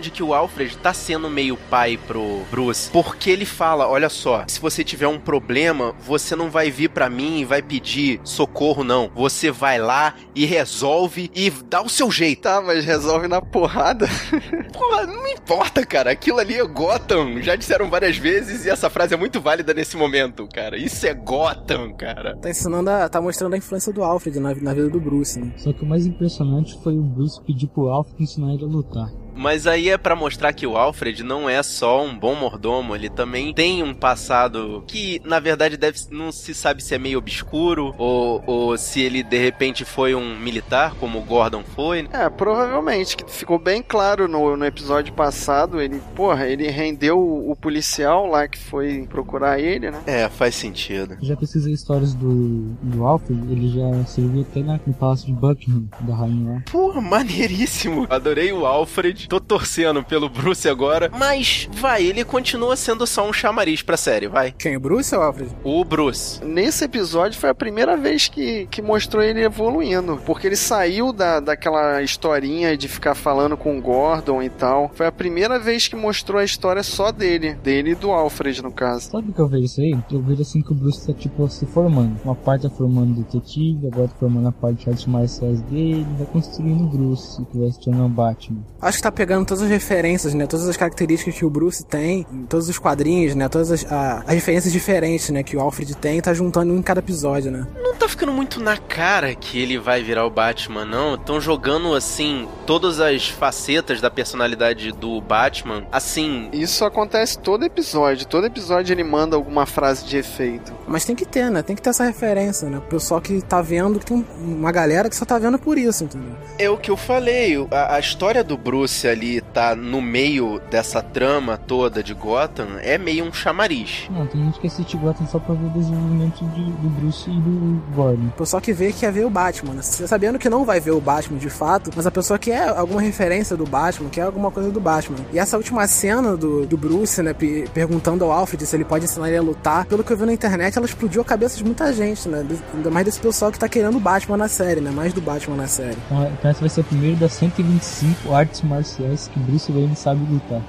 de 0.00 0.10
que 0.10 0.22
o 0.22 0.32
Alfred 0.34 0.76
tá 0.78 0.92
sendo 0.92 1.30
meio 1.30 1.56
pai 1.56 1.96
pro 1.96 2.42
Bruce. 2.50 2.90
Porque 2.90 3.30
ele 3.30 3.44
fala: 3.44 3.88
olha 3.88 4.08
só, 4.08 4.44
se 4.46 4.60
você 4.60 4.84
tiver 4.84 5.06
um 5.06 5.18
problema, 5.18 5.94
você 6.00 6.36
não 6.36 6.50
vai 6.50 6.70
vir 6.70 6.90
pra 6.90 7.10
mim 7.10 7.40
e 7.40 7.44
vai 7.44 7.62
pedir 7.62 8.20
socorro, 8.24 8.84
não. 8.84 9.10
Você 9.14 9.50
vai 9.50 9.78
lá 9.78 10.14
e 10.34 10.44
resolve 10.44 11.30
e 11.34 11.50
dá 11.50 11.82
o 11.82 11.88
seu 11.88 12.10
jeito. 12.10 12.42
Tá, 12.42 12.60
mas 12.60 12.84
resolve 12.84 13.26
na 13.26 13.40
porrada. 13.40 14.06
Porra, 14.72 15.06
não 15.06 15.26
importa, 15.28 15.84
cara. 15.86 16.10
Aquilo 16.10 16.38
ali 16.38 16.54
é 16.54 16.64
Gotham. 16.66 17.40
Já 17.40 17.56
disseram 17.56 17.88
várias 17.88 18.16
vezes 18.16 18.64
e 18.64 18.70
essa 18.70 18.90
frase 18.90 19.14
é 19.14 19.16
muito 19.16 19.40
válida 19.40 19.72
nesse 19.72 19.96
momento, 19.96 20.46
cara. 20.52 20.76
Isso 20.76 21.06
é 21.06 21.14
Gotham, 21.14 21.94
cara. 21.94 22.36
Tá 22.36 22.50
ensinando 22.50 22.90
a, 22.90 23.08
tá 23.08 23.20
mostrando 23.20 23.54
a 23.54 23.58
influência 23.58 23.92
do 23.92 24.02
Alfred 24.02 24.38
na, 24.40 24.54
na 24.54 24.74
vida 24.74 24.88
do 24.88 25.00
Bruce, 25.00 25.38
né? 25.38 25.52
Só 25.56 25.72
que 25.72 25.82
o 25.82 25.86
mais 25.86 26.06
impressionante 26.06 26.78
foi 26.82 26.96
o 26.98 27.02
Bruce 27.02 27.40
pedir 27.42 27.68
pro 27.68 27.88
Alfred 27.88 28.22
ensinar 28.22 28.52
ele 28.54 28.64
a 28.64 28.68
lutar. 28.68 29.23
Mas 29.34 29.66
aí 29.66 29.88
é 29.88 29.98
pra 29.98 30.16
mostrar 30.16 30.52
que 30.52 30.66
o 30.66 30.76
Alfred 30.76 31.22
não 31.22 31.48
é 31.48 31.62
só 31.62 32.04
um 32.04 32.16
bom 32.16 32.34
mordomo, 32.34 32.94
ele 32.94 33.08
também 33.08 33.52
tem 33.52 33.82
um 33.82 33.94
passado 33.94 34.84
que, 34.86 35.20
na 35.24 35.40
verdade, 35.40 35.76
deve 35.76 35.98
não 36.10 36.30
se 36.30 36.54
sabe 36.54 36.82
se 36.82 36.94
é 36.94 36.98
meio 36.98 37.18
obscuro 37.18 37.94
ou, 37.98 38.42
ou 38.46 38.78
se 38.78 39.00
ele 39.00 39.22
de 39.22 39.38
repente 39.38 39.84
foi 39.84 40.14
um 40.14 40.38
militar, 40.38 40.94
como 41.00 41.18
o 41.18 41.22
Gordon 41.22 41.62
foi. 41.74 42.08
É, 42.12 42.28
provavelmente, 42.28 43.16
que 43.16 43.30
ficou 43.30 43.58
bem 43.58 43.82
claro 43.82 44.28
no, 44.28 44.56
no 44.56 44.64
episódio 44.64 45.12
passado, 45.12 45.80
ele, 45.80 46.00
porra, 46.14 46.46
ele 46.46 46.68
rendeu 46.68 47.18
o, 47.18 47.50
o 47.50 47.56
policial 47.56 48.26
lá 48.26 48.46
que 48.46 48.58
foi 48.58 49.06
procurar 49.08 49.58
ele, 49.58 49.90
né? 49.90 50.02
É, 50.06 50.28
faz 50.28 50.54
sentido. 50.54 51.16
Já 51.20 51.36
pesquisei 51.36 51.72
histórias 51.72 52.14
do, 52.14 52.74
do 52.82 53.04
Alfred, 53.04 53.40
ele 53.50 53.68
já 53.68 54.04
serviu 54.04 54.42
até 54.42 54.60
na, 54.62 54.78
no 54.86 54.94
Palácio 54.94 55.26
de 55.26 55.32
Buckingham, 55.32 55.88
da 56.00 56.14
rainha 56.14 56.54
lá. 56.54 56.62
Porra, 56.70 57.00
maneiríssimo. 57.00 58.06
Adorei 58.10 58.52
o 58.52 58.66
Alfred. 58.66 59.23
Tô 59.28 59.40
torcendo 59.40 60.02
pelo 60.02 60.28
Bruce 60.28 60.68
agora. 60.68 61.10
Mas, 61.12 61.68
vai, 61.72 62.04
ele 62.04 62.24
continua 62.24 62.76
sendo 62.76 63.06
só 63.06 63.28
um 63.28 63.32
chamariz 63.32 63.82
pra 63.82 63.96
série, 63.96 64.28
vai. 64.28 64.52
Quem, 64.52 64.76
o 64.76 64.80
Bruce 64.80 65.14
ou 65.14 65.20
o 65.20 65.24
Alfred? 65.24 65.50
O 65.62 65.84
Bruce. 65.84 66.44
Nesse 66.44 66.84
episódio 66.84 67.38
foi 67.38 67.50
a 67.50 67.54
primeira 67.54 67.96
vez 67.96 68.28
que, 68.28 68.66
que 68.70 68.82
mostrou 68.82 69.22
ele 69.22 69.42
evoluindo, 69.42 70.20
porque 70.24 70.46
ele 70.46 70.56
saiu 70.56 71.12
da, 71.12 71.40
daquela 71.40 72.02
historinha 72.02 72.76
de 72.76 72.88
ficar 72.88 73.14
falando 73.14 73.56
com 73.56 73.78
o 73.78 73.80
Gordon 73.80 74.42
e 74.42 74.50
tal. 74.50 74.90
Foi 74.94 75.06
a 75.06 75.12
primeira 75.12 75.58
vez 75.58 75.88
que 75.88 75.96
mostrou 75.96 76.40
a 76.40 76.44
história 76.44 76.82
só 76.82 77.10
dele, 77.10 77.54
dele 77.54 77.92
e 77.92 77.94
do 77.94 78.10
Alfred, 78.10 78.62
no 78.62 78.72
caso. 78.72 79.10
Sabe 79.10 79.30
o 79.30 79.32
que 79.32 79.40
eu 79.40 79.48
vejo 79.48 79.64
isso 79.64 79.80
aí? 79.80 79.98
Eu 80.10 80.22
vejo 80.22 80.42
assim 80.42 80.62
que 80.62 80.72
o 80.72 80.74
Bruce 80.74 81.06
tá 81.06 81.12
tipo 81.12 81.48
se 81.48 81.66
formando. 81.66 82.18
Uma 82.24 82.34
parte 82.34 82.62
tá 82.62 82.70
formando 82.70 83.20
detetive, 83.22 83.86
agora 83.86 84.08
tá 84.08 84.14
formando 84.18 84.48
a 84.48 84.52
parte 84.52 84.84
de 84.84 84.90
artes 84.90 85.06
marciais 85.06 85.60
dele, 85.62 86.06
vai 86.16 86.26
construindo 86.26 86.84
o 86.84 86.88
Bruce, 86.88 87.44
que 87.46 87.58
vai 87.58 87.70
se 87.70 87.80
tornar 87.80 88.06
o 88.06 88.08
Batman. 88.08 88.62
Acho 88.80 88.98
que 88.98 89.02
tá 89.02 89.12
pegando 89.14 89.46
todas 89.46 89.62
as 89.62 89.70
referências, 89.70 90.34
né? 90.34 90.46
Todas 90.46 90.68
as 90.68 90.76
características 90.76 91.34
que 91.34 91.44
o 91.44 91.50
Bruce 91.50 91.84
tem, 91.84 92.26
em 92.32 92.44
todos 92.46 92.68
os 92.68 92.78
quadrinhos, 92.78 93.34
né? 93.34 93.48
Todas 93.48 93.70
as, 93.70 93.90
a- 93.90 94.22
as 94.26 94.34
referências 94.34 94.72
diferentes, 94.72 95.30
né? 95.30 95.42
Que 95.42 95.56
o 95.56 95.60
Alfred 95.60 95.94
tem, 95.96 96.20
tá 96.20 96.34
juntando 96.34 96.74
em 96.74 96.82
cada 96.82 97.00
episódio, 97.00 97.50
né? 97.50 97.66
Não 97.82 97.94
tá 97.94 98.08
ficando 98.08 98.32
muito 98.32 98.60
na 98.60 98.76
cara 98.76 99.34
que 99.34 99.58
ele 99.58 99.78
vai 99.78 100.02
virar 100.02 100.26
o 100.26 100.30
Batman, 100.30 100.84
não. 100.84 101.14
Estão 101.14 101.40
jogando, 101.40 101.94
assim, 101.94 102.46
todas 102.66 103.00
as 103.00 103.28
facetas 103.28 104.00
da 104.00 104.10
personalidade 104.10 104.92
do 104.92 105.20
Batman. 105.20 105.84
Assim, 105.92 106.48
Isso 106.52 106.84
acontece 106.84 107.38
todo 107.38 107.64
episódio. 107.64 108.26
Todo 108.26 108.46
episódio 108.46 108.92
ele 108.92 109.04
manda 109.04 109.36
alguma 109.36 109.66
frase 109.66 110.04
de 110.04 110.16
efeito. 110.16 110.72
Mas 110.86 111.04
tem 111.04 111.14
que 111.14 111.24
ter, 111.24 111.50
né? 111.50 111.62
Tem 111.62 111.76
que 111.76 111.82
ter 111.82 111.90
essa 111.90 112.04
referência, 112.04 112.68
né? 112.68 112.78
O 112.78 112.82
pessoal 112.82 113.20
que 113.20 113.40
tá 113.42 113.62
vendo, 113.62 113.98
que 113.98 114.06
tem 114.06 114.24
uma 114.40 114.72
galera 114.72 115.08
que 115.08 115.16
só 115.16 115.24
tá 115.24 115.38
vendo 115.38 115.58
por 115.58 115.78
isso, 115.78 116.04
entendeu? 116.04 116.34
é 116.58 116.68
o 116.70 116.76
que 116.76 116.90
eu 116.90 116.96
falei. 116.96 117.56
A, 117.70 117.96
a 117.96 118.00
história 118.00 118.42
do 118.44 118.56
Bruce 118.56 119.03
ali 119.08 119.40
tá 119.40 119.74
no 119.74 120.00
meio 120.00 120.60
dessa 120.70 121.02
trama 121.02 121.56
toda 121.56 122.02
de 122.02 122.14
Gotham 122.14 122.78
é 122.82 122.96
meio 122.98 123.24
um 123.24 123.32
chamariz. 123.32 124.06
Não, 124.10 124.26
tem 124.26 124.42
gente 124.44 124.60
que 124.60 124.66
assiste 124.66 124.96
Gotham 124.96 125.26
só 125.26 125.38
pra 125.38 125.54
ver 125.54 125.66
o 125.66 125.70
desenvolvimento 125.70 126.44
de- 126.54 126.64
do 126.72 126.88
Bruce 127.00 127.28
e 127.30 127.32
do 127.34 127.82
Gordon. 127.94 128.26
O 128.28 128.32
pessoal 128.32 128.60
que 128.60 128.72
vê 128.72 128.92
quer 128.92 129.12
ver 129.12 129.24
o 129.26 129.30
Batman, 129.30 129.74
né? 129.74 129.82
Você 129.82 130.06
Sabendo 130.06 130.38
que 130.38 130.48
não 130.48 130.64
vai 130.64 130.78
ver 130.80 130.92
o 130.92 131.00
Batman 131.00 131.38
de 131.38 131.50
fato, 131.50 131.90
mas 131.96 132.06
a 132.06 132.10
pessoa 132.10 132.38
quer 132.38 132.68
alguma 132.68 133.00
referência 133.00 133.56
do 133.56 133.64
Batman, 133.66 134.08
quer 134.08 134.22
alguma 134.22 134.50
coisa 134.50 134.70
do 134.70 134.80
Batman. 134.80 135.18
E 135.32 135.38
essa 135.38 135.56
última 135.56 135.86
cena 135.86 136.36
do, 136.36 136.66
do 136.66 136.76
Bruce, 136.76 137.20
né, 137.22 137.32
pe- 137.32 137.68
perguntando 137.74 138.24
ao 138.24 138.30
Alfred 138.32 138.64
se 138.64 138.76
ele 138.76 138.84
pode 138.84 139.04
ensinar 139.04 139.28
ele 139.28 139.36
a 139.38 139.42
lutar, 139.42 139.86
pelo 139.86 140.04
que 140.04 140.12
eu 140.12 140.16
vi 140.16 140.24
na 140.26 140.32
internet, 140.32 140.76
ela 140.76 140.86
explodiu 140.86 141.22
a 141.22 141.24
cabeça 141.24 141.56
de 141.56 141.64
muita 141.64 141.92
gente, 141.92 142.28
né? 142.28 142.46
Ainda 142.74 142.90
mais 142.90 143.04
desse 143.06 143.18
pessoal 143.20 143.50
que 143.50 143.58
tá 143.58 143.68
querendo 143.68 143.96
o 143.96 144.00
Batman 144.00 144.36
na 144.36 144.48
série, 144.48 144.80
né? 144.80 144.90
Mais 144.90 145.12
do 145.12 145.20
Batman 145.20 145.56
na 145.56 145.66
série. 145.66 145.96
Então, 146.06 146.24
então 146.38 146.50
essa 146.50 146.60
vai 146.60 146.68
ser 146.68 146.80
a 146.82 146.84
primeira 146.84 147.16
das 147.16 147.32
125 147.32 148.32
artes 148.34 148.62
marciais 148.62 148.93
que 148.96 149.38
Bruce 149.40 149.72
Wayne 149.72 149.96
sabe 149.96 150.20
lutar. 150.30 150.60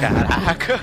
Caraca! 0.00 0.80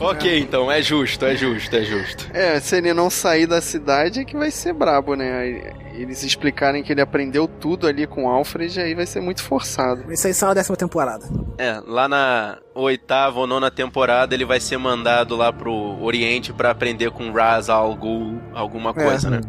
ok, 0.00 0.38
então, 0.38 0.70
é 0.70 0.80
justo, 0.82 1.24
é 1.24 1.36
justo, 1.36 1.74
é 1.74 1.82
justo. 1.84 2.26
É, 2.32 2.60
se 2.60 2.76
ele 2.76 2.92
não 2.92 3.10
sair 3.10 3.46
da 3.46 3.60
cidade 3.60 4.20
é 4.20 4.24
que 4.24 4.36
vai 4.36 4.50
ser 4.50 4.72
brabo, 4.72 5.14
né? 5.14 5.72
Eles 5.94 6.22
explicarem 6.22 6.82
que 6.82 6.92
ele 6.92 7.00
aprendeu 7.00 7.46
tudo 7.46 7.86
ali 7.86 8.06
com 8.06 8.24
o 8.24 8.28
Alfred, 8.28 8.80
aí 8.80 8.94
vai 8.94 9.06
ser 9.06 9.20
muito 9.20 9.42
forçado. 9.42 10.12
Isso 10.12 10.26
aí 10.26 10.34
só 10.34 10.46
na 10.46 10.54
décima 10.54 10.76
temporada. 10.76 11.24
É, 11.58 11.80
lá 11.86 12.08
na 12.08 12.58
oitava 12.74 13.40
ou 13.40 13.46
nona 13.46 13.70
temporada 13.70 14.34
ele 14.34 14.44
vai 14.44 14.60
ser 14.60 14.78
mandado 14.78 15.36
lá 15.36 15.52
pro 15.52 16.02
Oriente 16.02 16.52
pra 16.52 16.70
aprender 16.70 17.10
com 17.10 17.30
Raz 17.30 17.68
Al 17.68 17.94
Ghul, 17.94 18.40
alguma 18.54 18.94
coisa, 18.94 19.28
né? 19.28 19.40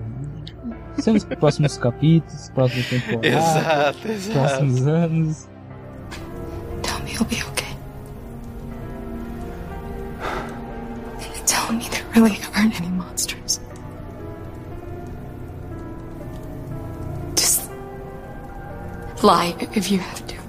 São 0.98 1.16
os 1.16 1.24
próximos 1.24 1.78
capítulos, 1.78 2.50
próxima 2.50 2.84
temporada, 2.84 3.28
Exato, 3.28 4.08
exato. 4.12 4.40
próximos 4.40 4.88
anos. 4.88 5.53
You'll 7.14 7.26
be 7.26 7.42
okay. 7.52 7.76
Tell 11.46 11.72
me 11.72 11.88
there 11.90 12.04
really 12.16 12.40
aren't 12.56 12.80
any 12.82 12.90
monsters. 12.90 13.60
Just 17.36 17.70
lie 19.22 19.56
if 19.76 19.92
you 19.92 20.00
have 20.00 20.26
to. 20.28 20.43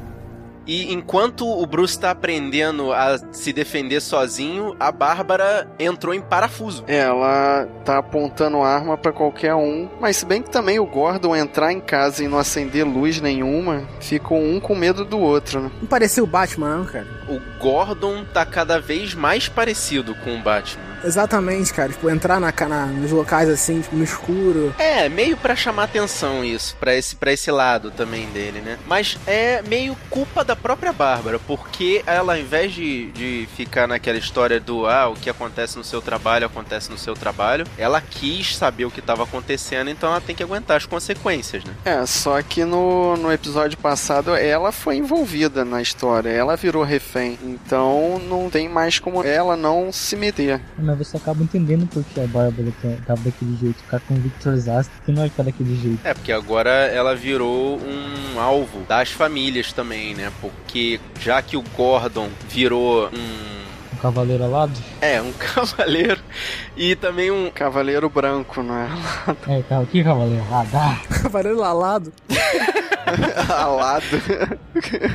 E 0.67 0.93
enquanto 0.93 1.47
o 1.47 1.67
Bruce 1.67 1.99
tá 1.99 2.11
aprendendo 2.11 2.93
a 2.93 3.19
se 3.33 3.53
defender 3.53 4.01
sozinho, 4.01 4.75
a 4.79 4.91
Bárbara 4.91 5.69
entrou 5.79 6.15
em 6.15 6.21
parafuso. 6.21 6.85
É, 6.87 6.99
ela 6.99 7.69
tá 7.85 7.99
apontando 7.99 8.63
arma 8.63 8.97
pra 8.97 9.13
qualquer 9.13 9.55
um, 9.55 9.89
mas 10.01 10.17
se 10.19 10.27
bem 10.27 10.43
que 10.43 10.51
também 10.51 10.79
o 10.79 10.87
Gordon 10.87 11.37
entrar 11.37 11.73
em 11.73 11.81
casa 11.81 12.25
e 12.25 12.29
não 12.29 12.39
acender 12.39 12.87
luz 12.87 13.21
nenhuma, 13.21 13.85
ficou 14.01 14.39
um 14.39 14.61
com 14.61 14.75
medo 14.75 15.05
do 15.05 15.19
outro, 15.19 15.61
né? 15.61 15.71
Não 15.81 15.89
parecia 15.89 16.23
o 16.23 16.27
Batman, 16.27 16.79
não, 16.79 16.85
cara. 16.85 17.07
O 17.29 17.41
Gordon 17.61 18.25
tá 18.25 18.45
cada 18.45 18.81
vez 18.81 19.15
mais 19.15 19.49
parecido 19.49 20.15
com 20.17 20.35
o 20.35 20.43
Batman. 20.43 20.94
Exatamente, 21.05 21.73
cara. 21.73 21.91
Tipo, 21.91 22.09
entrar 22.09 22.41
na, 22.41 22.53
na, 22.69 22.87
nos 22.87 23.11
locais 23.11 23.49
assim, 23.49 23.81
tipo, 23.81 23.97
no 23.97 24.05
escuro. 24.05 24.75
É, 24.79 25.09
meio 25.09 25.37
para 25.37 25.55
chamar 25.55 25.85
atenção 25.85 26.45
isso, 26.45 26.77
para 26.81 26.95
esse, 26.95 27.15
pra 27.15 27.33
esse 27.33 27.51
lado 27.51 27.91
também 27.91 28.27
dele, 28.31 28.61
né? 28.61 28.79
Mas 28.87 29.19
é 29.27 29.63
meio 29.63 29.97
culpa 30.09 30.45
da 30.45 30.57
própria 30.57 30.93
Bárbara, 30.93 31.39
porque 31.39 32.03
ela, 32.07 32.35
ao 32.35 32.39
invés 32.39 32.73
de, 32.73 33.11
de 33.13 33.49
ficar 33.55 33.87
naquela 33.87 34.19
história 34.19 34.59
do 34.59 34.87
ah, 34.87 35.09
o 35.09 35.15
que 35.15 35.29
acontece 35.29 35.77
no 35.77 35.85
seu 35.85 36.01
trabalho, 36.01 36.47
acontece 36.47 36.91
no 36.91 36.99
seu 36.99 37.15
trabalho, 37.15 37.67
ela 37.77 38.01
quis 38.01 38.57
saber 38.57 38.85
o 38.85 38.91
que 38.91 39.01
estava 39.01 39.25
acontecendo, 39.25 39.91
então 39.91 40.11
ela 40.11 40.21
tem 40.21 40.35
que 40.35 40.43
aguentar 40.43 40.77
as 40.77 40.87
consequências, 40.87 41.65
né? 41.65 41.75
É, 41.85 42.07
só 42.07 42.41
que 42.43 42.65
no, 42.65 43.17
no 43.17 43.33
episódio 43.33 43.77
passado 43.79 44.35
ela 44.35 44.73
foi 44.73 44.97
envolvida 44.97 45.65
na 45.65 45.83
história, 45.83 46.31
ela 46.31 46.57
virou 46.57 46.83
refém, 46.83 47.39
então 47.43 48.21
não 48.29 48.49
tem 48.49 48.69
mais 48.69 48.99
como 48.99 49.23
ela 49.23 49.57
não 49.57 49.93
se 49.93 50.17
meter. 50.17 50.61
Mas 50.79 50.94
você 50.95 51.17
acaba 51.17 51.43
entendendo 51.43 51.87
porque 51.87 52.21
a 52.21 52.27
Bárbara 52.27 52.73
tava 53.07 53.21
daquele 53.23 53.57
jeito, 53.57 53.79
ficar 53.79 54.01
com 54.01 54.15
o 54.15 54.19
Victor 54.19 54.57
Zast 54.57 54.91
que 55.05 55.13
não 55.13 55.25
é 55.25 55.29
ficar 55.29 55.43
daquele 55.43 55.77
jeito. 55.77 56.01
É, 56.05 56.15
porque 56.15 56.33
agora 56.33 56.71
ela 56.71 57.15
virou 57.15 57.79
um 57.81 58.41
alvo 58.41 58.81
das 58.89 59.11
famílias 59.11 59.73
também, 59.73 60.15
né? 60.15 60.33
Porque 60.41 61.01
já 61.21 61.41
que 61.43 61.57
o 61.57 61.65
Gordon 61.77 62.29
virou 62.49 63.09
um 63.09 63.55
um 63.95 63.97
cavaleiro 63.97 64.45
alado? 64.45 64.73
É, 65.01 65.23
um 65.23 65.33
cavaleiro 65.39 66.21
e 66.77 66.97
também 66.97 67.31
um. 67.31 67.51
Cavaleiro 67.51 68.11
branco, 68.11 68.63
não 68.63 68.77
é? 68.77 68.89
É, 69.49 69.87
que 69.87 70.03
cavaleiro 70.03 70.45
alado? 70.51 70.99
Cavaleiro 71.23 71.63
alado. 71.63 72.13
alado. 73.49 74.05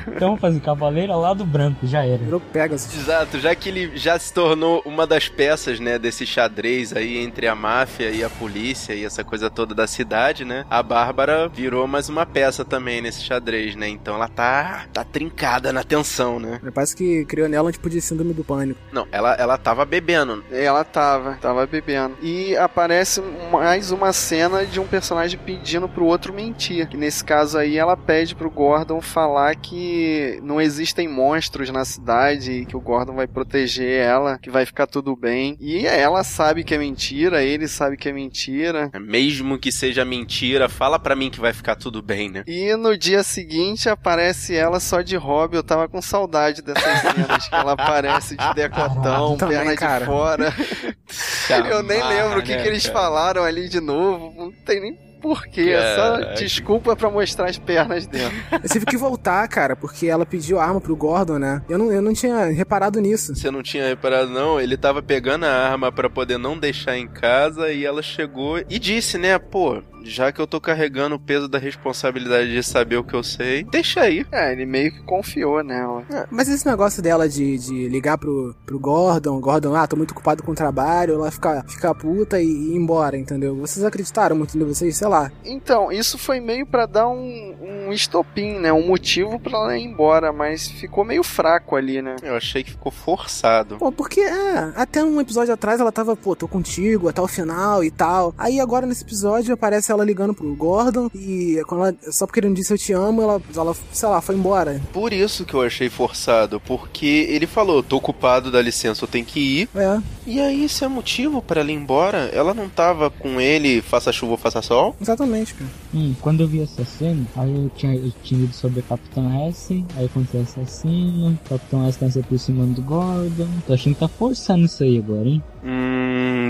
Então 0.08 0.30
vamos 0.30 0.42
fazer 0.42 0.60
cavaleiro 0.60 1.14
alado 1.14 1.46
branco, 1.46 1.86
já 1.86 2.06
era. 2.06 2.18
Virou 2.18 2.40
Pegasus. 2.40 2.96
Exato, 2.96 3.40
já 3.40 3.54
que 3.56 3.70
ele 3.70 3.98
já 3.98 4.18
se 4.18 4.34
tornou 4.34 4.82
uma 4.86 5.06
das 5.06 5.28
peças, 5.28 5.80
né, 5.80 5.98
desse 5.98 6.26
xadrez 6.26 6.96
aí 6.96 7.18
entre 7.18 7.48
a 7.48 7.56
máfia 7.56 8.10
e 8.10 8.24
a 8.24 8.30
polícia 8.30 8.94
e 8.94 9.04
essa 9.04 9.24
coisa 9.24 9.50
toda 9.50 9.74
da 9.74 9.88
cidade, 9.88 10.46
né? 10.46 10.66
A 10.70 10.82
Bárbara 10.82 11.48
virou 11.50 11.88
mais 11.88 12.10
uma 12.10 12.26
peça 12.26 12.64
também 12.64 13.02
nesse 13.02 13.22
xadrez, 13.22 13.76
né? 13.76 13.88
Então 13.88 14.16
ela 14.16 14.28
tá, 14.28 14.86
tá 14.94 15.04
trincada 15.04 15.72
na 15.74 15.84
tensão, 15.84 16.40
né? 16.40 16.60
Parece 16.74 16.96
que 16.96 17.26
criou 17.26 17.48
nela 17.48 17.70
um 17.70 17.72
tipo 17.72 17.90
de 17.90 18.02
síndrome 18.02 18.34
do 18.34 18.44
pânico. 18.44 18.80
Não, 18.92 19.08
ela, 19.12 19.34
ela 19.36 19.58
tava 19.58 19.86
bebendo. 19.86 20.44
Ela 20.52 20.84
tava, 20.84 21.38
tava 21.42 21.66
bebendo. 21.66 22.18
E 22.22 22.56
aparece 22.58 23.22
mais 23.52 23.92
uma 23.92 24.14
cena 24.14 24.66
de 24.66 24.80
um 24.80 24.88
personagem 24.88 25.40
pedindo 25.40 25.88
pro 25.88 26.06
outro 26.06 26.34
mentir. 26.34 26.88
Que 26.88 26.98
nesse 26.98 27.24
caso 27.24 27.58
aí 27.58 27.78
ela 27.78 27.89
pede 27.98 28.36
pro 28.36 28.50
Gordon 28.50 29.02
falar 29.02 29.56
que 29.56 30.40
não 30.44 30.60
existem 30.60 31.08
monstros 31.08 31.70
na 31.70 31.86
cidade 31.86 32.52
e 32.52 32.66
que 32.66 32.76
o 32.76 32.82
Gordon 32.82 33.16
vai 33.16 33.28
proteger 33.28 34.02
ela, 34.02 34.38
que 34.38 34.50
vai 34.50 34.66
ficar 34.66 34.88
tudo 34.88 35.16
bem. 35.16 35.58
E 35.60 35.86
ela 35.86 36.24
sabe 36.24 36.64
que 36.64 36.74
é 36.74 36.78
mentira, 36.78 37.44
ele 37.44 37.68
sabe 37.68 37.98
que 37.98 38.10
é 38.10 38.14
mentira. 38.14 38.92
Mesmo 39.00 39.58
que 39.58 39.72
seja 39.72 40.04
mentira, 40.06 40.70
fala 40.70 41.00
para 41.00 41.16
mim 41.16 41.30
que 41.30 41.40
vai 41.40 41.54
ficar 41.54 41.76
tudo 41.76 42.02
bem, 42.02 42.30
né? 42.30 42.44
E 42.48 42.76
no 42.76 42.98
dia 42.98 43.24
seguinte 43.24 43.90
aparece 43.90 44.56
ela 44.56 44.80
só 44.80 45.02
de 45.02 45.16
hobby. 45.16 45.56
Eu 45.56 45.64
tava 45.64 45.88
com 45.88 46.02
saudade 46.02 46.62
dessas 46.62 46.84
cenas 47.02 47.48
que 47.48 47.56
ela 47.56 47.74
aparece 47.74 48.36
de 48.36 48.54
decotão, 48.54 49.38
Também, 49.38 49.58
perna 49.58 49.76
cara. 49.76 50.00
de 50.00 50.06
fora. 50.06 50.54
Eu 51.70 51.84
nem 51.84 52.04
lembro 52.04 52.40
o 52.40 52.44
que, 52.44 52.56
né, 52.56 52.62
que 52.62 52.68
eles 52.68 52.86
cara? 52.88 53.00
falaram 53.00 53.44
ali 53.44 53.68
de 53.68 53.80
novo. 53.80 54.34
Não 54.38 54.52
tem 54.52 54.80
nem 54.80 55.09
porquê. 55.22 55.72
É 55.72 55.96
só 55.96 56.12
Caraca. 56.14 56.34
desculpa 56.36 56.96
pra 56.96 57.10
mostrar 57.10 57.50
as 57.50 57.58
pernas 57.58 58.08
dela. 58.08 58.32
Eu 58.64 58.70
tive 58.70 58.86
que 58.86 58.98
voltar, 58.98 59.48
cara, 59.48 59.76
porque 59.76 60.08
ela 60.08 60.26
pediu 60.26 60.60
arma 60.60 60.80
pro 60.82 60.96
Gordon, 60.96 61.38
né? 61.40 61.62
Eu 61.70 61.78
não, 61.78 61.92
eu 61.92 62.02
não 62.02 62.14
tinha 62.14 62.46
reparado 62.46 63.00
nisso. 63.00 63.36
Você 63.36 63.52
não 63.52 63.62
tinha 63.62 63.88
reparado, 63.88 64.30
não? 64.30 64.60
Ele 64.60 64.78
tava 64.78 65.02
pegando 65.02 65.46
a 65.46 65.52
arma 65.52 65.92
pra 65.92 66.10
poder 66.10 66.38
não 66.38 66.58
deixar 66.58 66.98
em 66.98 67.08
casa 67.08 67.72
e 67.72 67.86
ela 67.86 68.02
chegou 68.02 68.60
e 68.70 68.80
disse, 68.80 69.18
né? 69.18 69.38
Pô, 69.38 69.82
já 70.04 70.32
que 70.32 70.40
eu 70.40 70.48
tô 70.48 70.60
carregando 70.60 71.16
o 71.16 71.20
peso 71.20 71.48
da 71.48 71.58
responsabilidade 71.58 72.52
de 72.52 72.64
saber 72.64 72.98
o 72.98 73.04
que 73.04 73.14
eu 73.14 73.24
sei, 73.24 73.64
deixa 73.64 74.02
aí. 74.02 74.26
É, 74.32 74.52
ele 74.52 74.66
meio 74.66 74.92
que 74.92 75.02
confiou 75.04 75.64
nela. 75.64 76.04
Mas 76.30 76.50
esse 76.50 76.66
negócio 76.66 77.02
dela 77.02 77.28
de, 77.28 77.58
de 77.58 77.88
ligar 77.88 78.18
pro, 78.18 78.56
pro 78.66 78.80
Gordon, 78.80 79.40
Gordon, 79.40 79.76
ah, 79.76 79.88
tô 79.88 79.96
muito 79.96 80.12
ocupado 80.12 80.44
com 80.44 80.52
o 80.52 80.56
trabalho, 80.56 81.16
ela 81.16 81.32
ficar 81.32 81.64
ficar 81.68 81.94
puta 81.94 82.42
e, 82.42 82.46
e 82.46 82.74
ir 82.74 82.76
embora, 82.76 83.18
entendeu? 83.18 83.56
Vocês 83.56 83.86
acreditaram 83.86 84.36
muito 84.36 84.58
em 84.58 84.64
vocês, 84.64 84.98
sei 84.98 85.08
lá. 85.08 85.32
Então, 85.44 85.92
isso 85.92 86.18
foi 86.18 86.40
meio 86.40 86.66
pra 86.66 86.86
dar 86.86 87.08
um, 87.08 87.56
um 87.88 87.92
estopim, 87.92 88.60
né? 88.60 88.72
Um 88.72 88.86
motivo 88.86 89.40
pra 89.40 89.58
ela 89.58 89.78
ir 89.78 89.84
embora, 89.84 90.32
mas 90.32 90.68
ficou 90.68 91.04
meio 91.04 91.24
fraco 91.24 91.76
ali, 91.76 92.02
né? 92.02 92.16
Eu 92.24 92.36
achei 92.36 92.64
que 92.64 92.72
ficou 92.72 92.92
forçado. 92.92 93.78
Pô, 93.78 93.92
porque, 93.92 94.22
é, 94.22 94.72
até 94.76 95.04
um 95.04 95.20
episódio 95.20 95.54
atrás 95.54 95.80
ela 95.80 95.92
tava, 95.92 96.16
pô, 96.16 96.36
tô 96.36 96.48
contigo 96.48 97.10
até 97.10 97.22
o 97.22 97.28
final 97.28 97.84
e 97.84 97.92
tal. 97.92 98.34
Aí 98.38 98.60
agora 98.60 98.86
nesse 98.86 99.04
episódio 99.04 99.54
aparece 99.54 99.89
ela 99.92 100.04
ligando 100.06 100.34
pro 100.34 100.54
Gordon 100.56 101.10
e 101.16 101.62
quando 101.68 101.86
ela, 101.86 101.96
só 102.12 102.26
porque 102.26 102.40
ele 102.40 102.48
não 102.48 102.54
disse 102.54 102.74
eu 102.74 102.78
te 102.78 102.94
amo, 102.94 103.22
ela, 103.22 103.42
ela, 103.56 103.76
sei 103.92 104.10
lá, 104.10 104.22
foi 104.22 104.36
embora. 104.36 104.82
Por 104.94 105.14
isso 105.14 105.46
que 105.46 105.54
eu 105.54 105.62
achei 105.62 105.90
forçado, 105.90 106.60
porque 106.60 107.28
ele 107.30 107.48
falou, 107.48 107.82
tô 107.84 107.98
ocupado, 107.98 108.52
dá 108.52 108.62
licença, 108.62 109.04
eu 109.04 109.08
tenho 109.08 109.26
que 109.26 109.40
ir. 109.40 109.70
É, 109.76 110.00
E 110.26 110.40
aí, 110.40 110.64
isso 110.66 110.84
é 110.84 110.88
motivo 110.88 111.42
pra 111.42 111.62
ela 111.62 111.72
ir 111.72 111.76
embora? 111.76 112.30
Ela 112.34 112.54
não 112.54 112.70
tava 112.70 113.10
com 113.10 113.40
ele, 113.42 113.82
faça 113.82 114.12
chuva 114.12 114.34
ou 114.34 114.38
faça 114.38 114.62
sol? 114.62 114.96
exatamente, 115.02 115.54
cara. 115.54 115.70
Hum, 115.94 116.14
quando 116.22 116.42
eu 116.42 116.48
vi 116.48 116.62
essa 116.62 116.84
cena, 116.86 117.26
aí 117.36 117.52
eu 117.54 117.70
tinha, 117.76 117.96
eu 117.96 118.12
tinha 118.24 118.42
lido 118.42 118.54
sobre 118.54 118.80
a 118.82 118.84
Capitã 118.84 119.30
S, 119.48 119.84
aí 119.96 120.06
acontece 120.06 120.60
essa 120.60 120.66
cena, 120.66 121.38
o 121.46 121.50
Capitão 121.50 121.88
S 121.88 121.98
tá 121.98 122.10
se 122.10 122.20
aproximando 122.20 122.74
do 122.74 122.82
Gordon. 122.84 123.48
Tô 123.66 123.74
achando 123.74 123.94
que 123.94 124.00
tá 124.00 124.08
forçando 124.08 124.66
isso 124.66 124.84
aí 124.84 124.98
agora, 124.98 125.28
hein? 125.28 125.44
Hum, 125.64 125.89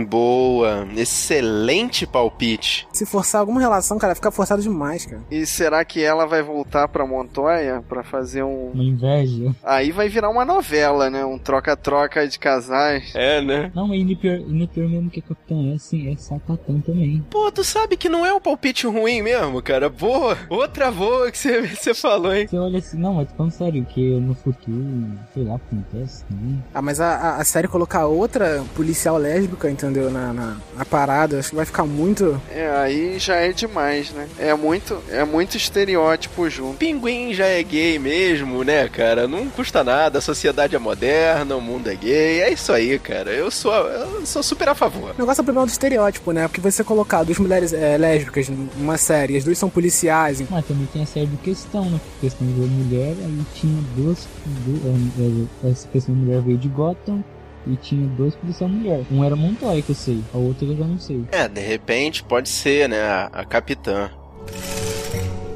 boa. 0.10 0.88
Excelente 0.96 2.08
palpite. 2.08 2.88
Se 2.92 3.06
forçar 3.06 3.42
alguma 3.42 3.60
relação, 3.60 3.98
cara, 3.98 4.16
fica 4.16 4.32
forçado 4.32 4.62
demais, 4.62 5.06
cara. 5.06 5.22
E 5.30 5.46
será 5.46 5.86
que 5.86 6.04
ela 6.04 6.26
vai 6.26 6.42
voltar 6.42 6.88
pra 6.88 7.06
Montoya 7.06 7.84
pra 7.88 8.04
fazer 8.04 8.44
um. 8.44 8.72
Uma 8.72 8.84
inveja. 8.84 9.56
Aí 9.64 9.92
vai 9.92 10.10
virar 10.10 10.30
uma 10.30 10.44
novela, 10.44 11.10
né? 11.10 11.24
Um 11.24 11.38
troca-troca 11.38 12.28
de 12.28 12.40
casais. 12.40 13.14
É, 13.14 13.42
né? 13.42 13.72
Não, 13.76 13.94
e 13.94 14.04
no 14.04 14.18
pior, 14.18 14.38
e 14.38 14.54
no 14.54 14.68
pior 14.68 14.90
mesmo 14.90 15.10
que 15.10 15.20
a 15.20 15.24
Capitã 15.24 15.74
S 15.76 16.08
é 16.08 16.16
sapatão 16.18 16.82
também. 16.82 17.24
Pô, 17.30 17.52
tu 17.52 17.64
sabe 17.64 17.96
que 17.96 18.10
não 18.10 18.26
é 18.26 18.34
um 18.34 18.42
palpite 18.42 18.88
ruim 18.88 19.22
mesmo, 19.22 19.62
cara. 19.62 19.90
Boa. 19.90 20.38
Outra 20.50 20.92
boa 20.92 21.32
que 21.32 21.38
você, 21.38 21.94
falou, 21.94 22.34
hein? 22.34 22.48
Você 22.48 22.58
olha 22.58 22.80
assim, 22.80 22.98
não, 22.98 23.14
mas 23.16 23.32
falando 23.32 23.52
sério, 23.52 23.86
que 23.86 24.20
no 24.20 24.34
futuro, 24.34 25.12
sei 25.34 25.44
lá, 25.44 25.56
acontece 25.56 26.24
também. 26.26 26.64
Ah, 26.74 26.82
mas 26.82 27.00
a, 27.00 27.10
a, 27.16 27.36
a 27.38 27.44
série 27.44 27.68
colocar 27.68 28.06
outra 28.08 28.64
policial 28.76 29.18
lésbica, 29.18 29.70
entendeu? 29.70 29.99
Na, 30.10 30.34
na, 30.34 30.58
na 30.78 30.86
parada, 30.86 31.40
acho 31.40 31.50
que 31.50 31.56
vai 31.56 31.66
ficar 31.66 31.86
muito. 31.86 32.42
É, 32.52 32.70
aí 32.78 33.20
já 33.20 33.36
é 33.36 33.52
demais, 33.52 34.12
né? 34.12 34.28
É 34.40 34.54
muito, 34.54 34.98
é 35.10 35.24
muito 35.26 35.58
estereótipo 35.58 36.50
junto. 36.50 36.78
Pinguim 36.78 37.34
já 37.34 37.46
é 37.46 37.62
gay 37.64 37.98
mesmo, 38.00 38.64
né, 38.64 38.88
cara? 38.88 39.28
Não 39.28 39.48
custa 39.50 39.84
nada, 39.84 40.20
a 40.20 40.22
sociedade 40.22 40.76
é 40.76 40.80
moderna, 40.80 41.56
o 41.56 41.62
mundo 41.62 41.90
é 41.90 41.96
gay. 41.96 42.42
É 42.42 42.52
isso 42.52 42.72
aí, 42.72 42.98
cara. 43.00 43.32
Eu 43.32 43.50
sou, 43.52 43.74
eu 43.74 44.26
sou 44.26 44.42
super 44.44 44.70
a 44.70 44.76
favor. 44.76 45.12
O 45.18 45.20
negócio 45.20 45.42
é 45.42 45.44
o 45.44 45.46
problema 45.46 45.66
do 45.66 45.72
estereótipo, 45.72 46.32
né? 46.32 46.48
Porque 46.48 46.62
você 46.62 46.84
colocar 46.84 47.24
duas 47.24 47.38
mulheres 47.40 47.74
é, 47.74 47.98
lésbicas 47.98 48.50
numa 48.78 48.98
série, 48.98 49.38
as 49.38 49.44
duas 49.44 49.58
são 49.58 49.70
policiais, 49.70 50.42
Mas 50.50 50.66
também 50.66 50.88
tem 50.92 51.04
a 51.04 51.06
série 51.06 51.26
do 51.28 51.38
Questão, 51.38 51.90
né? 51.90 52.00
Questão 52.22 52.46
de 52.48 52.54
mulher, 52.54 53.16
aí 53.24 53.40
tinha 53.56 53.82
duas. 53.96 54.28
du- 54.46 55.50
é, 55.64 55.68
é, 55.68 55.72
essa 55.72 55.88
questão 55.88 56.14
de 56.16 56.22
mulher 56.22 56.42
veio 56.42 56.58
de 56.58 56.68
Gotham 56.68 57.24
e 57.70 57.76
tinha 57.78 58.08
dois 58.08 58.36
policiais 58.36 58.72
mulher. 58.72 59.04
Um 59.12 59.24
era 59.24 59.36
Montoya, 59.36 59.82
que 59.82 59.92
eu 59.92 59.96
sei, 59.96 60.24
a 60.34 60.38
outra 60.38 60.66
eu 60.66 60.78
já 60.78 60.86
não 60.86 61.00
sei. 61.00 61.24
É, 61.32 61.48
de 61.48 61.62
repente 61.62 62.24
pode 62.24 62.50
ser, 62.50 62.90
né, 62.90 63.02
a, 63.02 63.30
a 63.32 63.46
capitã. 63.46 64.10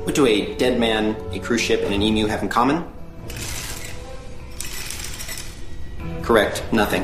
What 0.05 0.19
do 0.19 0.25
a 0.25 0.55
dead 0.57 0.77
man, 0.77 1.15
a 1.33 1.39
cruise 1.39 1.63
ship, 1.63 1.83
and 1.85 1.93
an 1.93 2.01
emu 2.01 2.27
have 2.27 2.43
in 2.43 2.49
common? 2.49 2.83
Correct, 6.21 6.61
nothing. 6.71 7.03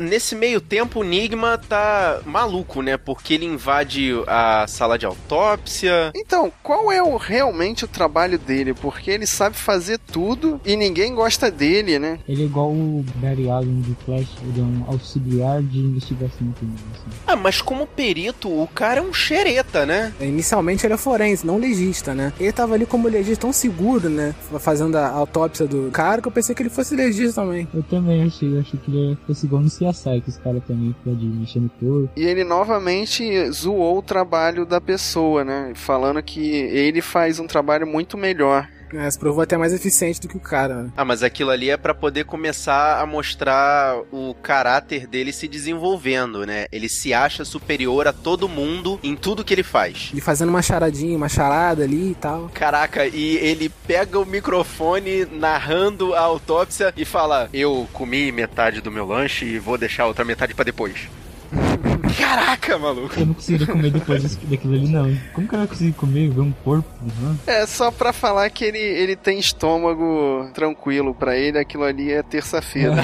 Nesse 0.00 0.34
meio 0.34 0.62
tempo, 0.62 1.00
o 1.00 1.04
Enigma 1.04 1.58
tá 1.58 2.20
maluco, 2.24 2.80
né? 2.80 2.96
Porque 2.96 3.34
ele 3.34 3.44
invade 3.44 4.12
a 4.26 4.66
sala 4.66 4.98
de 4.98 5.04
autópsia. 5.04 6.10
Então, 6.14 6.50
qual 6.62 6.90
é 6.90 7.02
o, 7.02 7.18
realmente 7.18 7.84
o 7.84 7.88
trabalho 7.88 8.38
dele? 8.38 8.72
Porque 8.72 9.10
ele 9.10 9.26
sabe 9.26 9.56
fazer 9.56 9.98
tudo 9.98 10.58
e 10.64 10.74
ninguém 10.74 11.14
gosta 11.14 11.50
dele, 11.50 11.98
né? 11.98 12.18
Ele 12.26 12.42
é 12.42 12.44
igual 12.46 12.70
o 12.70 13.04
Barry 13.16 13.50
Allen 13.50 13.82
de 13.82 13.94
Flash, 14.06 14.28
ele 14.42 14.60
é 14.60 14.62
um 14.62 14.84
auxiliar 14.88 15.62
de 15.62 15.80
investigação 15.80 16.50
também, 16.58 16.76
assim. 16.94 17.18
Ah, 17.26 17.36
mas 17.36 17.60
como 17.60 17.86
perito, 17.86 18.48
o 18.48 18.66
cara 18.68 19.00
é 19.00 19.02
um 19.02 19.12
xereta, 19.12 19.84
né? 19.84 20.14
Inicialmente 20.18 20.86
ele 20.86 20.94
é 20.94 20.96
forense, 20.96 21.46
não 21.46 21.58
legista, 21.58 22.14
né? 22.14 22.32
Ele 22.40 22.52
tava 22.52 22.74
ali 22.74 22.86
como 22.86 23.06
legista 23.06 23.42
tão 23.42 23.52
seguro, 23.52 24.08
né? 24.08 24.34
Fazendo 24.60 24.96
a 24.96 25.08
autópsia 25.08 25.66
do 25.66 25.90
cara 25.90 26.22
que 26.22 26.28
eu 26.28 26.32
pensei 26.32 26.54
que 26.54 26.62
ele 26.62 26.70
fosse 26.70 26.96
legista 26.96 27.42
também. 27.42 27.68
Eu 27.74 27.82
também 27.82 28.22
achei, 28.22 28.54
eu 28.54 28.60
achei 28.60 28.80
que 28.80 28.90
ele 28.90 29.18
fosse 29.26 29.44
igual 29.44 29.60
no 29.60 29.68
CSI, 29.90 30.20
que 30.20 30.30
os 30.30 30.36
caras 30.36 30.62
também 30.66 30.94
pode 31.04 31.24
mexer 31.24 31.60
no 31.60 31.68
corpo. 31.68 32.10
E 32.16 32.24
ele 32.24 32.44
novamente 32.44 33.50
zoou 33.50 33.98
o 33.98 34.02
trabalho 34.02 34.64
da 34.64 34.80
pessoa, 34.80 35.44
né? 35.44 35.72
Falando 35.74 36.22
que 36.22 36.40
ele 36.40 37.00
faz 37.00 37.38
um 37.38 37.46
trabalho 37.46 37.86
muito 37.86 38.16
melhor. 38.16 38.68
É, 38.92 39.10
se 39.10 39.18
provou 39.18 39.42
até 39.42 39.56
mais 39.56 39.72
eficiente 39.72 40.20
do 40.20 40.28
que 40.28 40.36
o 40.36 40.40
cara. 40.40 40.82
né? 40.84 40.90
Ah, 40.96 41.04
mas 41.04 41.22
aquilo 41.22 41.50
ali 41.50 41.70
é 41.70 41.76
pra 41.76 41.94
poder 41.94 42.24
começar 42.24 43.00
a 43.00 43.06
mostrar 43.06 43.96
o 44.12 44.34
caráter 44.42 45.06
dele 45.06 45.32
se 45.32 45.46
desenvolvendo, 45.46 46.44
né? 46.46 46.66
Ele 46.72 46.88
se 46.88 47.14
acha 47.14 47.44
superior 47.44 48.08
a 48.08 48.12
todo 48.12 48.48
mundo 48.48 48.98
em 49.02 49.14
tudo 49.14 49.44
que 49.44 49.54
ele 49.54 49.62
faz. 49.62 50.10
Ele 50.12 50.20
fazendo 50.20 50.48
uma 50.48 50.62
charadinha, 50.62 51.16
uma 51.16 51.28
charada 51.28 51.84
ali 51.84 52.10
e 52.10 52.14
tal. 52.14 52.50
Caraca, 52.52 53.06
e 53.06 53.36
ele 53.36 53.68
pega 53.86 54.18
o 54.18 54.26
microfone 54.26 55.24
narrando 55.24 56.14
a 56.14 56.20
autópsia 56.20 56.92
e 56.96 57.04
fala: 57.04 57.48
Eu 57.52 57.88
comi 57.92 58.32
metade 58.32 58.80
do 58.80 58.90
meu 58.90 59.06
lanche 59.06 59.44
e 59.44 59.58
vou 59.58 59.78
deixar 59.78 60.04
a 60.04 60.06
outra 60.06 60.24
metade 60.24 60.54
pra 60.54 60.64
depois. 60.64 61.08
Caraca, 62.30 62.78
maluco. 62.78 63.18
Eu 63.18 63.26
não 63.26 63.34
conseguiria 63.34 63.66
comer 63.66 63.90
depois 63.90 64.36
daquilo 64.36 64.74
ali, 64.74 64.88
não. 64.88 65.16
Como 65.32 65.48
que 65.48 65.54
eu 65.56 65.66
conseguir 65.66 65.92
comer 65.94 66.30
ver 66.30 66.40
um 66.42 66.52
corpo? 66.52 66.88
Uhum. 67.02 67.36
É 67.44 67.66
só 67.66 67.90
pra 67.90 68.12
falar 68.12 68.48
que 68.50 68.64
ele, 68.64 68.78
ele 68.78 69.16
tem 69.16 69.36
estômago 69.40 70.48
tranquilo. 70.54 71.12
Pra 71.12 71.36
ele, 71.36 71.58
aquilo 71.58 71.82
ali 71.82 72.12
é 72.12 72.22
terça-feira. 72.22 72.94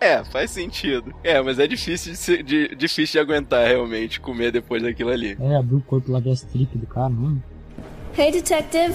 É, 0.00 0.22
faz 0.30 0.52
sentido. 0.52 1.12
É, 1.24 1.42
mas 1.42 1.58
é 1.58 1.66
difícil 1.66 2.12
de, 2.12 2.18
ser- 2.18 2.42
de- 2.44 2.76
difícil 2.76 3.14
de 3.14 3.18
aguentar 3.18 3.66
realmente 3.66 4.20
comer 4.20 4.52
depois 4.52 4.80
daquilo 4.84 5.10
ali. 5.10 5.36
É, 5.40 5.56
abriu 5.56 5.78
o 5.78 5.82
corpo 5.82 6.12
lá, 6.12 6.20
ver 6.20 6.30
as 6.30 6.42
tripas 6.42 6.80
do 6.80 6.86
cara, 6.86 7.08
mano. 7.08 7.42
Hey, 8.16 8.30
detective. 8.30 8.94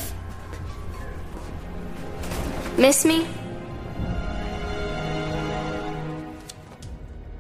Miss 2.78 3.04
me? 3.04 3.26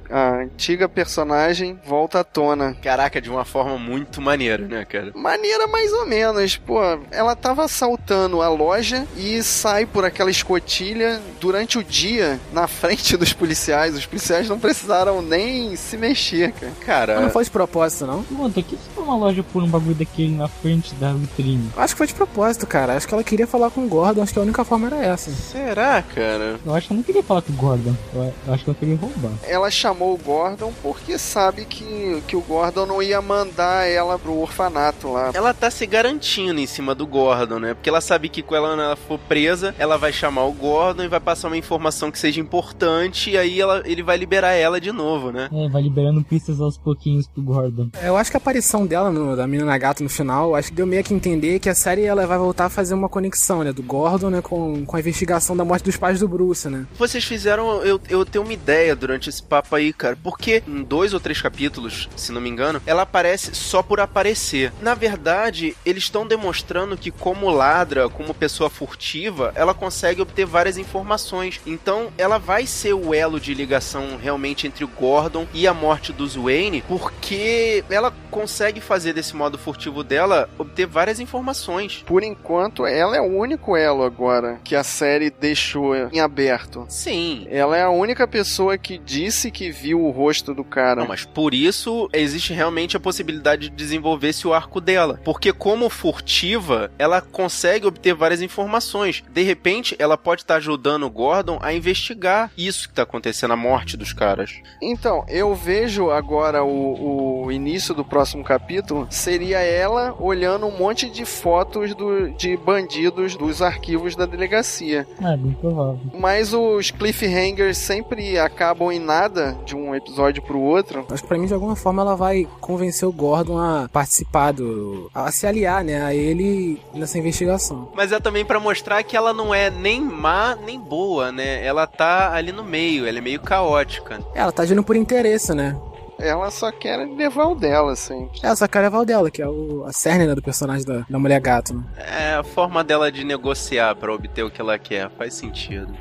A 0.10 0.33
antiga 0.44 0.88
personagem 0.90 1.80
volta 1.86 2.20
à 2.20 2.24
tona. 2.24 2.76
Caraca, 2.82 3.22
de 3.22 3.30
uma 3.30 3.46
forma 3.46 3.78
muito 3.78 4.22
maneira, 4.22 4.66
né, 4.68 4.86
cara? 4.86 5.12
Maneira 5.16 5.68
mais 5.68 5.92
ou 5.94 6.06
menos, 6.06 6.56
pô. 6.58 6.80
Ela 7.12 7.36
tava 7.36 7.64
assaltando 7.66 8.42
a 8.42 8.50
loja 8.50 9.08
e 9.18 9.42
sai 9.44 9.86
por 9.86 10.06
aquela 10.06 10.30
escotilha 10.32 11.22
durante 11.40 11.78
o 11.78 11.84
dia 11.84 12.40
na 12.52 12.68
frente 12.68 13.16
dos 13.18 13.34
policiais. 13.34 13.96
Os 13.96 14.06
policiais 14.06 14.48
não 14.50 14.60
precisaram 14.60 15.22
nem 15.22 15.76
se 15.76 15.98
mexer, 15.98 16.52
cara. 16.54 16.74
Cara, 16.86 17.14
Mas 17.16 17.24
não 17.24 17.32
foi 17.32 17.44
de 17.44 17.52
propósito, 17.52 18.06
não? 18.06 18.24
Pergunta, 18.24 18.62
que 18.62 18.76
se 18.76 18.90
for 18.96 19.04
uma 19.04 19.16
loja 19.16 19.44
por 19.44 19.62
um 19.64 19.68
bagulho 19.68 19.96
daquele 19.96 20.36
na 20.36 20.48
frente 20.48 20.94
da 20.96 21.12
vitrine? 21.14 21.70
Acho 21.78 21.94
que 21.94 21.98
foi 21.98 22.08
de 22.08 22.14
propósito, 22.14 22.66
cara. 22.68 22.96
Acho 22.96 23.08
que 23.08 23.14
ela 23.14 23.24
queria 23.24 23.48
falar 23.48 23.70
com 23.72 23.82
o 23.86 23.88
Gordon. 23.88 24.22
Acho 24.22 24.34
que 24.34 24.40
a 24.40 24.42
única 24.44 24.64
forma 24.64 24.88
era 24.88 25.04
essa. 25.06 25.32
será, 25.32 26.02
cara? 26.02 26.60
Eu 26.66 26.74
acho 26.76 26.88
que 26.88 26.94
eu 26.94 26.98
não 26.98 27.04
queria 27.04 27.24
falar 27.24 27.42
com 27.42 27.52
o 27.52 27.56
Gordon. 27.56 27.96
Eu 28.14 28.54
acho 28.54 28.64
que 28.64 28.70
eu 28.70 28.76
queria 28.76 28.96
roubar. 28.96 29.32
Ela 29.48 29.70
chamou 29.72 30.14
o 30.14 30.18
Gordon 30.18 30.33
porque 30.82 31.18
sabe 31.18 31.66
que, 31.66 32.22
que 32.28 32.36
o 32.36 32.42
Gordon 32.42 32.86
não 32.86 33.02
ia 33.02 33.22
mandar 33.22 33.88
ela 33.88 34.18
pro 34.18 34.38
orfanato 34.40 35.12
lá. 35.12 35.32
Ela 35.34 35.54
tá 35.54 35.70
se 35.70 35.86
garantindo 35.86 36.60
em 36.60 36.66
cima 36.66 36.96
do 36.96 37.06
Gordon, 37.06 37.60
né? 37.60 37.74
Porque 37.74 37.90
ela 37.90 38.02
sabe 38.02 38.30
que 38.30 38.42
quando 38.42 38.80
ela 38.82 38.96
for 38.96 39.20
presa, 39.20 39.74
ela 39.78 39.98
vai 39.98 40.12
chamar 40.14 40.46
o 40.46 40.52
Gordon 40.54 41.04
e 41.04 41.08
vai 41.08 41.20
passar 41.20 41.48
uma 41.48 41.58
informação 41.58 42.12
que 42.12 42.20
seja 42.20 42.40
importante 42.40 43.30
e 43.32 43.38
aí 43.38 43.60
ela, 43.60 43.82
ele 43.86 44.02
vai 44.04 44.18
liberar 44.18 44.52
ela 44.54 44.80
de 44.80 44.92
novo, 44.92 45.32
né? 45.32 45.50
É, 45.52 45.70
vai 45.70 45.82
liberando 45.82 46.24
pistas 46.24 46.60
aos 46.60 46.78
pouquinhos 46.78 47.28
pro 47.28 47.42
Gordon. 47.44 47.90
Eu 48.02 48.16
acho 48.18 48.32
que 48.32 48.38
a 48.38 48.40
aparição 48.40 48.86
dela, 48.86 49.12
no- 49.12 49.36
da 49.36 49.48
menina 49.48 49.78
gato 49.78 50.04
no 50.04 50.10
final, 50.10 50.56
acho 50.56 50.70
que 50.70 50.76
deu 50.76 50.86
meio 50.88 51.04
que 51.04 51.14
entender 51.14 51.60
que 51.60 51.70
a 51.70 51.76
série 51.76 52.04
ela 52.06 52.26
vai 52.26 52.38
voltar 52.38 52.66
a 52.66 52.70
fazer 52.70 52.94
uma 52.94 53.10
conexão, 53.10 53.64
né? 53.64 53.72
Do 53.74 53.84
Gordon, 53.84 54.30
né? 54.30 54.42
Com, 54.42 54.86
com 54.86 54.96
a 54.96 55.00
investigação 55.00 55.56
da 55.56 55.66
morte 55.66 55.84
dos 55.84 55.98
pais 55.98 56.20
do 56.20 56.28
Bruce, 56.28 56.70
né? 56.70 56.86
Vocês 56.98 57.24
fizeram 57.24 57.84
eu, 57.84 58.00
eu 58.10 58.26
ter 58.26 58.40
uma 58.40 58.54
ideia 58.54 58.96
durante 58.96 59.30
esse 59.30 59.42
papo 59.42 59.76
aí, 59.76 59.92
cara. 59.94 60.16
Porque 60.24 60.64
em 60.68 60.82
dois 60.84 61.14
ou 61.14 61.20
três 61.20 61.42
capítulos, 61.42 62.10
se 62.16 62.32
não 62.32 62.40
me 62.40 62.50
engano, 62.50 62.82
ela 62.86 63.02
aparece 63.04 63.54
só 63.54 63.84
por 63.84 64.00
aparecer. 64.00 64.72
Na 64.82 64.94
verdade, 64.94 65.76
eles 65.86 66.04
estão 66.04 66.26
demonstrando 66.26 66.98
que, 66.98 67.12
como 67.12 67.50
ladra, 67.50 68.10
como 68.10 68.34
pessoa 68.34 68.70
furtiva, 68.70 69.52
ela 69.56 69.74
consegue 69.74 70.22
obter 70.22 70.46
várias 70.46 70.78
informações. 70.78 71.60
Então, 71.66 72.12
ela 72.18 72.38
vai 72.38 72.66
ser 72.66 72.94
o 72.94 73.14
elo 73.14 73.40
de 73.40 73.54
ligação 73.54 74.18
realmente 74.22 74.66
entre 74.66 74.84
o 74.84 74.88
Gordon 74.88 75.46
e 75.54 75.68
a 75.68 75.74
morte 75.74 76.14
dos 76.14 76.36
Wayne, 76.36 76.84
porque 76.88 77.84
ela 77.90 78.14
consegue 78.32 78.82
fazer 78.82 79.14
desse 79.14 79.36
modo 79.36 79.58
furtivo 79.58 80.04
dela 80.04 80.50
obter 80.58 80.88
várias 80.88 81.20
informações. 81.20 82.04
Por 82.06 82.24
enquanto, 82.24 82.86
ela 82.86 83.16
é 83.16 83.22
o 83.22 83.38
único 83.38 83.76
elo 83.76 84.04
agora 84.04 84.60
que 84.64 84.76
a 84.76 84.84
série 84.84 85.30
deixou 85.30 85.96
em 85.96 86.20
aberto. 86.20 86.86
Sim, 86.90 87.48
Ela 87.50 87.78
é 87.78 87.84
a 87.84 87.90
única 87.90 88.28
pessoa 88.28 88.78
que 88.78 88.98
disse 88.98 89.52
que 89.52 89.72
viu 89.72 90.02
o 90.02 90.12
rosto 90.14 90.54
do 90.54 90.64
cara. 90.64 91.02
Não, 91.02 91.08
mas 91.08 91.26
por 91.26 91.54
isso 91.54 92.10
existe 92.14 92.54
realmente 92.54 92.96
a 92.96 93.00
possibilidade 93.00 93.70
de 93.70 93.76
desenvolver-se 93.76 94.48
o 94.48 94.54
arco 94.54 94.80
dela. 94.80 95.20
Porque, 95.24 95.52
como 95.52 95.90
furtiva, 95.90 96.92
ela 96.98 97.20
consegue 97.22 97.86
obter 97.88 98.14
várias 98.14 98.42
informações. 98.42 99.24
De 99.34 99.42
repente, 99.44 99.96
ela 100.00 100.18
pode 100.18 100.42
estar 100.44 100.56
ajudando 100.56 101.04
o 101.04 101.10
Gordon 101.10 101.60
a 101.62 101.74
investigar 101.74 102.52
isso 102.58 102.88
que 102.88 102.94
tá 102.96 103.04
acontecendo, 103.04 103.52
a 103.54 103.58
morte 103.58 103.98
dos 103.98 104.14
caras. 104.14 104.52
Então, 104.82 105.26
eu 105.28 105.54
vejo 105.56 106.10
agora 106.12 106.64
o, 106.64 107.46
o 107.46 107.52
início 107.52 107.94
do 107.94 108.06
próximo 108.06 108.44
capítulo 108.44 109.08
seria 109.10 109.60
ela 109.60 110.16
olhando 110.20 110.66
um 110.68 110.78
monte 110.78 111.10
de 111.10 111.26
fotos 111.26 111.94
do- 111.96 112.30
de 112.32 112.56
bandidos 112.56 113.36
dos 113.36 113.62
arquivos 113.62 114.16
da 114.16 114.26
delegacia. 114.26 115.08
É, 115.22 115.36
bem 115.38 115.54
provável. 115.54 116.00
Mas 116.14 116.54
os 116.54 116.92
cliffhangers 116.92 117.78
sempre 117.78 118.38
acabam 118.38 118.92
em 118.92 119.00
nada 119.00 119.58
de 119.66 119.76
um 119.76 119.93
episódio 119.96 120.42
pro 120.42 120.60
outro. 120.60 121.06
Acho 121.10 121.22
que 121.22 121.28
pra 121.28 121.38
mim, 121.38 121.48
de 121.48 121.54
alguma 121.54 121.76
forma, 121.76 122.02
ela 122.02 122.16
vai 122.16 122.48
convencer 122.60 123.08
o 123.08 123.12
Gordon 123.12 123.58
a 123.58 123.90
participar 123.92 124.52
do. 124.52 125.10
a 125.14 125.32
se 125.32 125.46
aliar, 125.46 125.84
né? 125.84 126.04
A 126.04 126.14
ele 126.14 126.82
nessa 126.94 127.18
investigação. 127.18 127.92
Mas 127.96 128.12
é 128.12 128.20
também 128.20 128.46
pra 128.46 128.60
mostrar 128.60 129.04
que 129.04 129.16
ela 129.16 129.34
não 129.34 129.54
é 129.54 129.70
nem 129.70 130.02
má 130.02 130.56
nem 130.56 130.80
boa, 130.80 131.32
né? 131.32 131.66
Ela 131.66 131.88
tá 131.88 132.34
ali 132.34 132.52
no 132.52 132.64
meio, 132.64 133.06
ela 133.08 133.18
é 133.18 133.22
meio 133.22 133.40
caótica. 133.40 134.20
Ela 134.34 134.52
tá 134.52 134.64
agindo 134.64 134.84
por 134.84 134.96
interesse, 134.96 135.54
né? 135.54 135.76
Ela 136.20 136.50
só 136.52 136.72
quer 136.72 136.98
levar 136.98 137.48
o 137.48 137.56
dela, 137.56 137.92
assim. 137.92 138.30
Ela 138.42 138.56
só 138.56 138.68
quer 138.68 138.82
levar 138.82 139.00
o 139.00 139.06
dela, 139.06 139.30
que 139.30 139.42
é 139.42 139.48
o, 139.48 139.84
a 139.86 139.92
cerne 139.92 140.26
né, 140.26 140.36
do 140.36 140.42
personagem 140.42 140.86
da, 140.86 141.06
da 141.10 141.20
mulher 141.20 141.40
gato, 141.42 141.74
né? 141.74 141.84
É 141.98 142.36
a 142.36 142.44
forma 142.44 142.84
dela 142.84 143.12
de 143.12 143.26
negociar 143.26 143.96
pra 143.96 144.14
obter 144.14 144.44
o 144.44 144.50
que 144.50 144.62
ela 144.62 144.78
quer, 144.78 145.10
faz 145.18 145.34
sentido. 145.34 145.94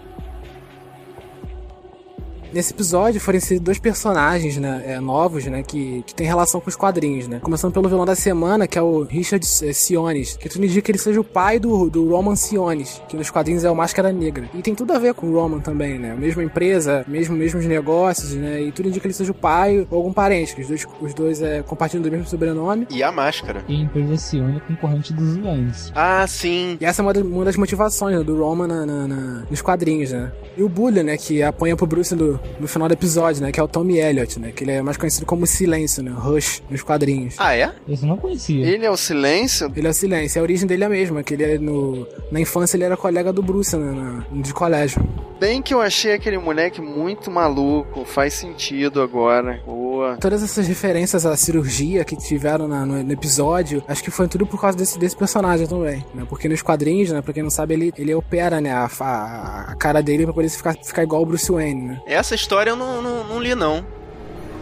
Nesse 2.53 2.73
episódio 2.73 3.21
foram 3.21 3.38
inseridos 3.38 3.65
dois 3.65 3.79
personagens, 3.79 4.57
né, 4.59 4.83
é, 4.87 5.01
novos, 5.01 5.47
né, 5.47 5.62
que, 5.62 6.03
que 6.07 6.15
tem 6.15 6.27
relação 6.27 6.61
com 6.61 6.69
os 6.69 6.77
quadrinhos, 6.77 7.27
né. 7.27 7.38
Começando 7.43 7.73
pelo 7.73 7.88
vilão 7.88 8.05
da 8.05 8.15
semana, 8.15 8.67
que 8.67 8.79
é 8.79 8.83
o 8.83 9.03
Richard 9.05 9.45
eh, 9.62 9.73
Siones, 9.73 10.37
que 10.37 10.49
tudo 10.49 10.65
indica 10.65 10.83
que 10.83 10.91
ele 10.93 10.99
seja 10.99 11.21
o 11.21 11.25
pai 11.25 11.59
do, 11.59 11.88
do 11.88 12.09
Roman 12.11 12.37
Siones, 12.37 13.01
que 13.09 13.17
nos 13.17 13.31
quadrinhos 13.31 13.65
é 13.65 13.71
o 13.71 13.75
Máscara 13.75 14.12
Negra. 14.12 14.51
E 14.55 14.61
tem 14.61 14.75
tudo 14.75 14.93
a 14.93 14.99
ver 14.99 15.15
com 15.15 15.29
o 15.29 15.33
Roman 15.35 15.61
também, 15.61 15.99
né, 15.99 16.15
mesma 16.15 16.45
empresa, 16.45 17.05
mesmo 17.09 17.35
mesmos 17.37 17.65
negócios, 17.65 18.33
né, 18.35 18.61
e 18.61 18.71
tudo 18.73 18.88
indica 18.88 19.01
que 19.01 19.07
ele 19.07 19.15
seja 19.15 19.31
o 19.33 19.35
pai 19.35 19.87
ou 19.91 19.97
algum 19.99 20.12
parente, 20.12 20.55
que 20.55 20.61
os 20.61 20.69
dois, 20.69 20.87
os 21.01 21.15
dois 21.15 21.41
é, 21.41 21.62
compartilham 21.62 22.03
do 22.03 22.11
mesmo 22.11 22.27
sobrenome. 22.27 22.87
E 22.91 23.03
a 23.03 23.11
máscara. 23.11 23.65
E 23.67 23.77
a 23.77 23.81
empresa 23.81 24.17
Sione 24.19 24.59
é 24.59 24.61
concorrente 24.61 25.12
dos 25.15 25.37
Waynes. 25.38 25.91
Ah, 25.95 26.27
sim. 26.27 26.77
E 26.81 26.85
essa 26.85 27.01
é 27.01 27.03
uma 27.03 27.12
das, 27.15 27.23
uma 27.23 27.45
das 27.47 27.57
motivações 27.57 28.19
né, 28.19 28.23
do 28.23 28.37
Roman 28.38 28.67
na- 28.67 28.85
na- 28.87 29.09
na- 29.09 29.43
nos 29.51 29.62
quadrinhos, 29.62 30.12
né. 30.12 30.31
E 30.57 30.62
o 30.62 30.69
Bully, 30.69 31.03
né, 31.03 31.17
que 31.17 31.43
apanha 31.43 31.75
pro 31.77 31.87
Bruce 31.87 32.15
no, 32.15 32.38
no 32.61 32.66
final 32.68 32.88
do 32.88 32.92
episódio, 32.94 33.42
né, 33.42 33.50
que 33.52 33.59
é 33.59 33.62
o 33.62 33.68
Tommy 33.68 33.98
Elliot, 33.98 34.38
né, 34.38 34.52
que 34.52 34.64
ele 34.64 34.72
é 34.72 34.83
mais 34.83 34.96
conhecido 34.96 35.26
como 35.26 35.46
Silêncio, 35.46 36.02
né, 36.02 36.11
Rush, 36.14 36.62
nos 36.70 36.83
quadrinhos. 36.83 37.35
Ah, 37.38 37.55
é? 37.57 37.72
Esse 37.88 38.05
eu 38.05 38.09
não 38.09 38.16
conhecia. 38.16 38.64
Ele 38.66 38.85
é 38.87 38.90
o 38.90 38.96
silêncio? 38.96 39.72
Ele 39.76 39.87
é 39.87 39.90
o 39.90 39.94
Silêncio, 39.94 40.40
a 40.40 40.42
origem 40.42 40.66
dele 40.66 40.83
é 40.85 40.87
a 40.87 40.90
mesma, 40.90 41.22
que 41.22 41.35
ele 41.35 41.42
é 41.44 41.59
no, 41.59 42.07
na 42.31 42.40
infância 42.40 42.76
ele 42.76 42.85
era 42.85 42.96
colega 42.96 43.33
do 43.33 43.42
Bruce, 43.42 43.76
né, 43.76 43.92
na- 43.92 44.42
de 44.42 44.52
colégio. 44.55 45.02
Bem 45.42 45.61
que 45.61 45.74
eu 45.74 45.81
achei 45.81 46.12
aquele 46.12 46.38
moleque 46.38 46.81
muito 46.81 47.28
maluco. 47.28 48.05
Faz 48.05 48.33
sentido 48.33 49.02
agora. 49.02 49.61
Boa. 49.66 50.16
Todas 50.18 50.40
essas 50.40 50.68
referências 50.68 51.26
à 51.26 51.37
cirurgia 51.37 52.05
que 52.05 52.14
tiveram 52.14 52.68
na- 52.68 52.87
no, 52.87 53.02
no 53.02 53.12
episódio, 53.12 53.83
acho 53.88 54.05
que 54.05 54.11
foi 54.12 54.28
tudo 54.28 54.46
por 54.46 54.61
causa 54.61 54.78
desse, 54.78 54.96
desse 55.00 55.16
personagem 55.16 55.66
também, 55.66 56.07
né, 56.14 56.24
porque 56.28 56.48
nos 56.48 56.62
quadrinhos, 56.62 57.11
né, 57.11 57.20
pra 57.20 57.33
quem 57.33 57.42
não 57.42 57.50
sabe, 57.50 57.74
ele, 57.74 57.92
ele 57.98 58.14
opera, 58.14 58.61
né, 58.61 58.70
a, 58.72 58.88
a, 59.00 59.72
a 59.72 59.74
cara 59.74 60.00
dele 60.00 60.22
pra 60.26 60.33
poder 60.33 60.48
ficar, 60.48 60.76
ficar 60.81 61.02
igual 61.02 61.22
o 61.22 61.26
Bruce 61.26 61.50
Wayne, 61.50 61.83
né. 61.88 62.00
Essa 62.07 62.37
história 62.37 62.70
eu 62.70 62.76
não, 62.76 63.02
não, 63.02 63.24
não 63.24 63.40
li, 63.40 63.52
não. 63.57 63.78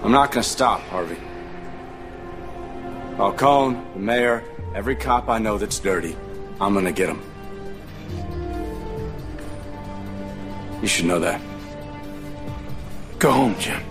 I'm 0.03 0.09
not 0.11 0.29
gonna 0.31 0.41
stop, 0.41 0.83
Harvey. 0.91 1.19
Falcone, 3.19 3.77
the 3.93 4.01
mayor, 4.01 4.43
every 4.75 4.97
cop 4.97 5.29
I 5.29 5.39
know 5.39 5.59
that's 5.59 5.79
dirty, 5.79 6.17
I'm 6.59 6.73
gonna 6.73 6.91
get 6.91 7.11
him. 7.11 7.19
You 10.83 10.89
should 10.89 11.07
know 11.07 11.19
that. 11.19 11.41
Go 13.19 13.33
home, 13.33 13.55
Jim. 13.59 13.90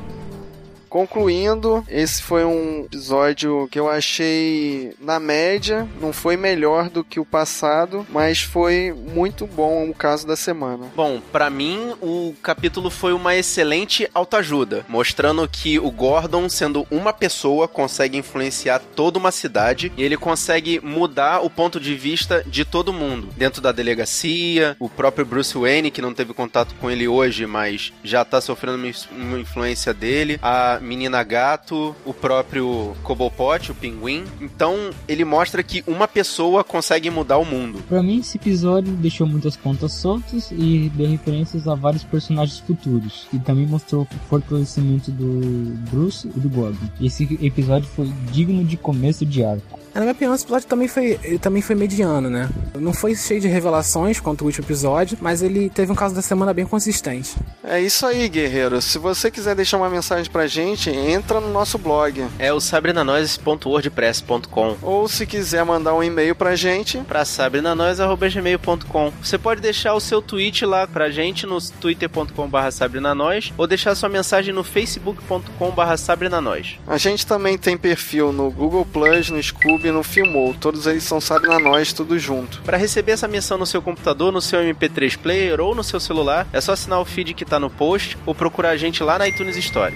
Concluindo, 0.89 1.83
esse 1.87 2.21
foi 2.21 2.43
um 2.43 2.85
episódio 2.85 3.67
que 3.71 3.79
eu 3.79 3.87
achei 3.87 4.93
na 4.99 5.19
média, 5.19 5.87
não 6.01 6.11
foi 6.11 6.35
melhor 6.35 6.89
do 6.89 7.03
que 7.03 7.19
o 7.19 7.25
passado, 7.25 8.05
mas 8.09 8.41
foi 8.41 8.91
muito 8.91 9.45
bom 9.45 9.89
o 9.89 9.93
caso 9.93 10.25
da 10.25 10.35
semana. 10.35 10.87
Bom, 10.95 11.21
para 11.31 11.49
mim 11.49 11.93
o 12.01 12.33
capítulo 12.41 12.89
foi 12.89 13.13
uma 13.13 13.35
excelente 13.35 14.09
autoajuda, 14.13 14.83
mostrando 14.89 15.47
que 15.47 15.77
o 15.77 15.91
Gordon, 15.91 16.49
sendo 16.49 16.87
uma 16.89 17.13
pessoa, 17.13 17.67
consegue 17.67 18.17
influenciar 18.17 18.79
toda 18.95 19.19
uma 19.19 19.31
cidade 19.31 19.91
e 19.95 20.03
ele 20.03 20.17
consegue 20.17 20.79
mudar 20.83 21.41
o 21.41 21.49
ponto 21.49 21.79
de 21.79 21.93
vista 21.93 22.43
de 22.47 22.65
todo 22.65 22.91
mundo. 22.91 23.29
Dentro 23.37 23.61
da 23.61 23.71
delegacia, 23.71 24.75
o 24.79 24.89
próprio 24.89 25.25
Bruce 25.25 25.55
Wayne, 25.55 25.91
que 25.91 26.01
não 26.01 26.13
teve 26.13 26.33
contato 26.33 26.73
com 26.79 26.89
ele 26.89 27.07
hoje, 27.07 27.45
mas 27.45 27.93
já 28.03 28.25
tá 28.25 28.41
sofrendo 28.41 28.79
uma 29.11 29.39
influência 29.39 29.93
dele, 29.93 30.39
a 30.41 30.78
menina 30.79 31.23
gato, 31.23 31.95
o 32.05 32.13
próprio 32.13 32.95
Cobblepot, 33.03 33.71
o 33.71 33.75
pinguim. 33.75 34.25
Então, 34.41 34.91
ele 35.07 35.25
mostra 35.25 35.63
que 35.63 35.83
uma 35.87 36.07
pessoa 36.07 36.63
consegue 36.63 37.09
mudar 37.09 37.37
o 37.37 37.45
mundo. 37.45 37.79
Para 37.87 38.03
mim, 38.03 38.19
esse 38.19 38.37
episódio 38.37 38.93
deixou 38.93 39.27
muitas 39.27 39.55
pontas 39.55 39.93
soltas 39.93 40.51
e 40.51 40.91
deu 40.95 41.07
referências 41.09 41.67
a 41.67 41.75
vários 41.75 42.03
personagens 42.03 42.59
futuros. 42.59 43.27
E 43.33 43.39
também 43.39 43.65
mostrou 43.65 44.03
o 44.03 44.27
fortalecimento 44.29 45.11
do 45.11 45.75
Bruce 45.89 46.27
e 46.27 46.39
do 46.39 46.49
Gordon. 46.49 46.87
Esse 47.01 47.23
episódio 47.41 47.87
foi 47.95 48.11
digno 48.31 48.63
de 48.63 48.77
começo 48.77 49.25
de 49.25 49.43
arco. 49.43 49.79
Na 49.93 50.01
minha 50.01 50.11
opinião, 50.11 50.35
esse 50.35 50.43
episódio 50.43 50.67
também 50.67 50.87
foi, 50.87 51.17
também 51.41 51.61
foi 51.61 51.75
mediano, 51.75 52.29
né? 52.29 52.47
Não 52.79 52.93
foi 52.93 53.15
cheio 53.15 53.41
de 53.41 53.47
revelações 53.47 54.19
quanto 54.19 54.43
o 54.43 54.45
último 54.45 54.65
episódio, 54.65 55.17
mas 55.19 55.41
ele 55.41 55.69
teve 55.69 55.91
um 55.91 55.95
caso 55.95 56.13
da 56.13 56.21
semana 56.21 56.53
bem 56.53 56.65
consistente. 56.65 57.35
É 57.63 57.81
isso 57.81 58.05
aí, 58.05 58.29
guerreiro. 58.29 58.81
Se 58.81 58.99
você 58.99 59.31
quiser 59.31 59.55
deixar 59.55 59.77
uma 59.77 59.89
mensagem 59.89 60.31
pra 60.31 60.47
gente, 60.47 60.68
entra 60.89 61.39
no 61.39 61.51
nosso 61.51 61.77
blog. 61.77 62.25
É 62.37 62.53
o 62.53 62.59
sabrinanois.wordpress.com 62.59 64.77
Ou 64.81 65.07
se 65.07 65.25
quiser 65.25 65.63
mandar 65.63 65.93
um 65.93 66.03
e-mail 66.03 66.35
pra 66.35 66.55
gente, 66.55 66.99
pra 66.99 67.25
sabrinanois.gmail.com 67.25 69.13
Você 69.21 69.37
pode 69.37 69.61
deixar 69.61 69.93
o 69.93 69.99
seu 69.99 70.21
tweet 70.21 70.65
lá 70.65 70.87
pra 70.87 71.09
gente 71.09 71.45
no 71.45 71.59
twitter.com.br 71.61 72.71
sabrinanois 72.71 73.53
ou 73.57 73.67
deixar 73.67 73.95
sua 73.95 74.09
mensagem 74.09 74.53
no 74.53 74.63
facebook.com.br 74.63 75.97
sabrinanois. 75.97 76.79
A 76.87 76.97
gente 76.97 77.25
também 77.25 77.57
tem 77.57 77.77
perfil 77.77 78.31
no 78.31 78.51
Google 78.51 78.85
Plus, 78.85 79.29
no 79.29 79.41
Scoob 79.41 79.87
e 79.87 79.91
no 79.91 80.03
Filmou. 80.03 80.53
Todos 80.53 80.87
eles 80.87 81.03
são 81.03 81.21
Sabrina 81.21 81.59
Nós, 81.59 81.93
tudo 81.93 82.17
junto. 82.19 82.61
Para 82.61 82.77
receber 82.77 83.13
essa 83.13 83.27
menção 83.27 83.57
no 83.57 83.65
seu 83.65 83.81
computador, 83.81 84.31
no 84.31 84.41
seu 84.41 84.59
MP3 84.59 85.17
Player 85.17 85.59
ou 85.59 85.75
no 85.75 85.83
seu 85.83 85.99
celular, 85.99 86.47
é 86.51 86.61
só 86.61 86.73
assinar 86.73 86.99
o 86.99 87.05
feed 87.05 87.33
que 87.33 87.45
tá 87.45 87.59
no 87.59 87.69
post 87.69 88.17
ou 88.25 88.35
procurar 88.35 88.71
a 88.71 88.77
gente 88.77 89.03
lá 89.03 89.17
na 89.17 89.27
iTunes 89.27 89.55
Store. 89.57 89.93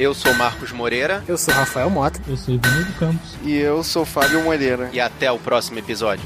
Eu 0.00 0.14
sou 0.14 0.32
Marcos 0.32 0.72
Moreira. 0.72 1.22
Eu 1.28 1.36
sou 1.36 1.52
Rafael 1.52 1.90
Mota. 1.90 2.18
Eu 2.26 2.34
sou 2.34 2.54
Ivanildo 2.54 2.90
Campos. 2.94 3.36
E 3.42 3.54
eu 3.54 3.84
sou 3.84 4.06
Fábio 4.06 4.42
Moreira. 4.42 4.88
E 4.94 4.98
até 4.98 5.30
o 5.30 5.38
próximo 5.38 5.78
episódio. 5.78 6.24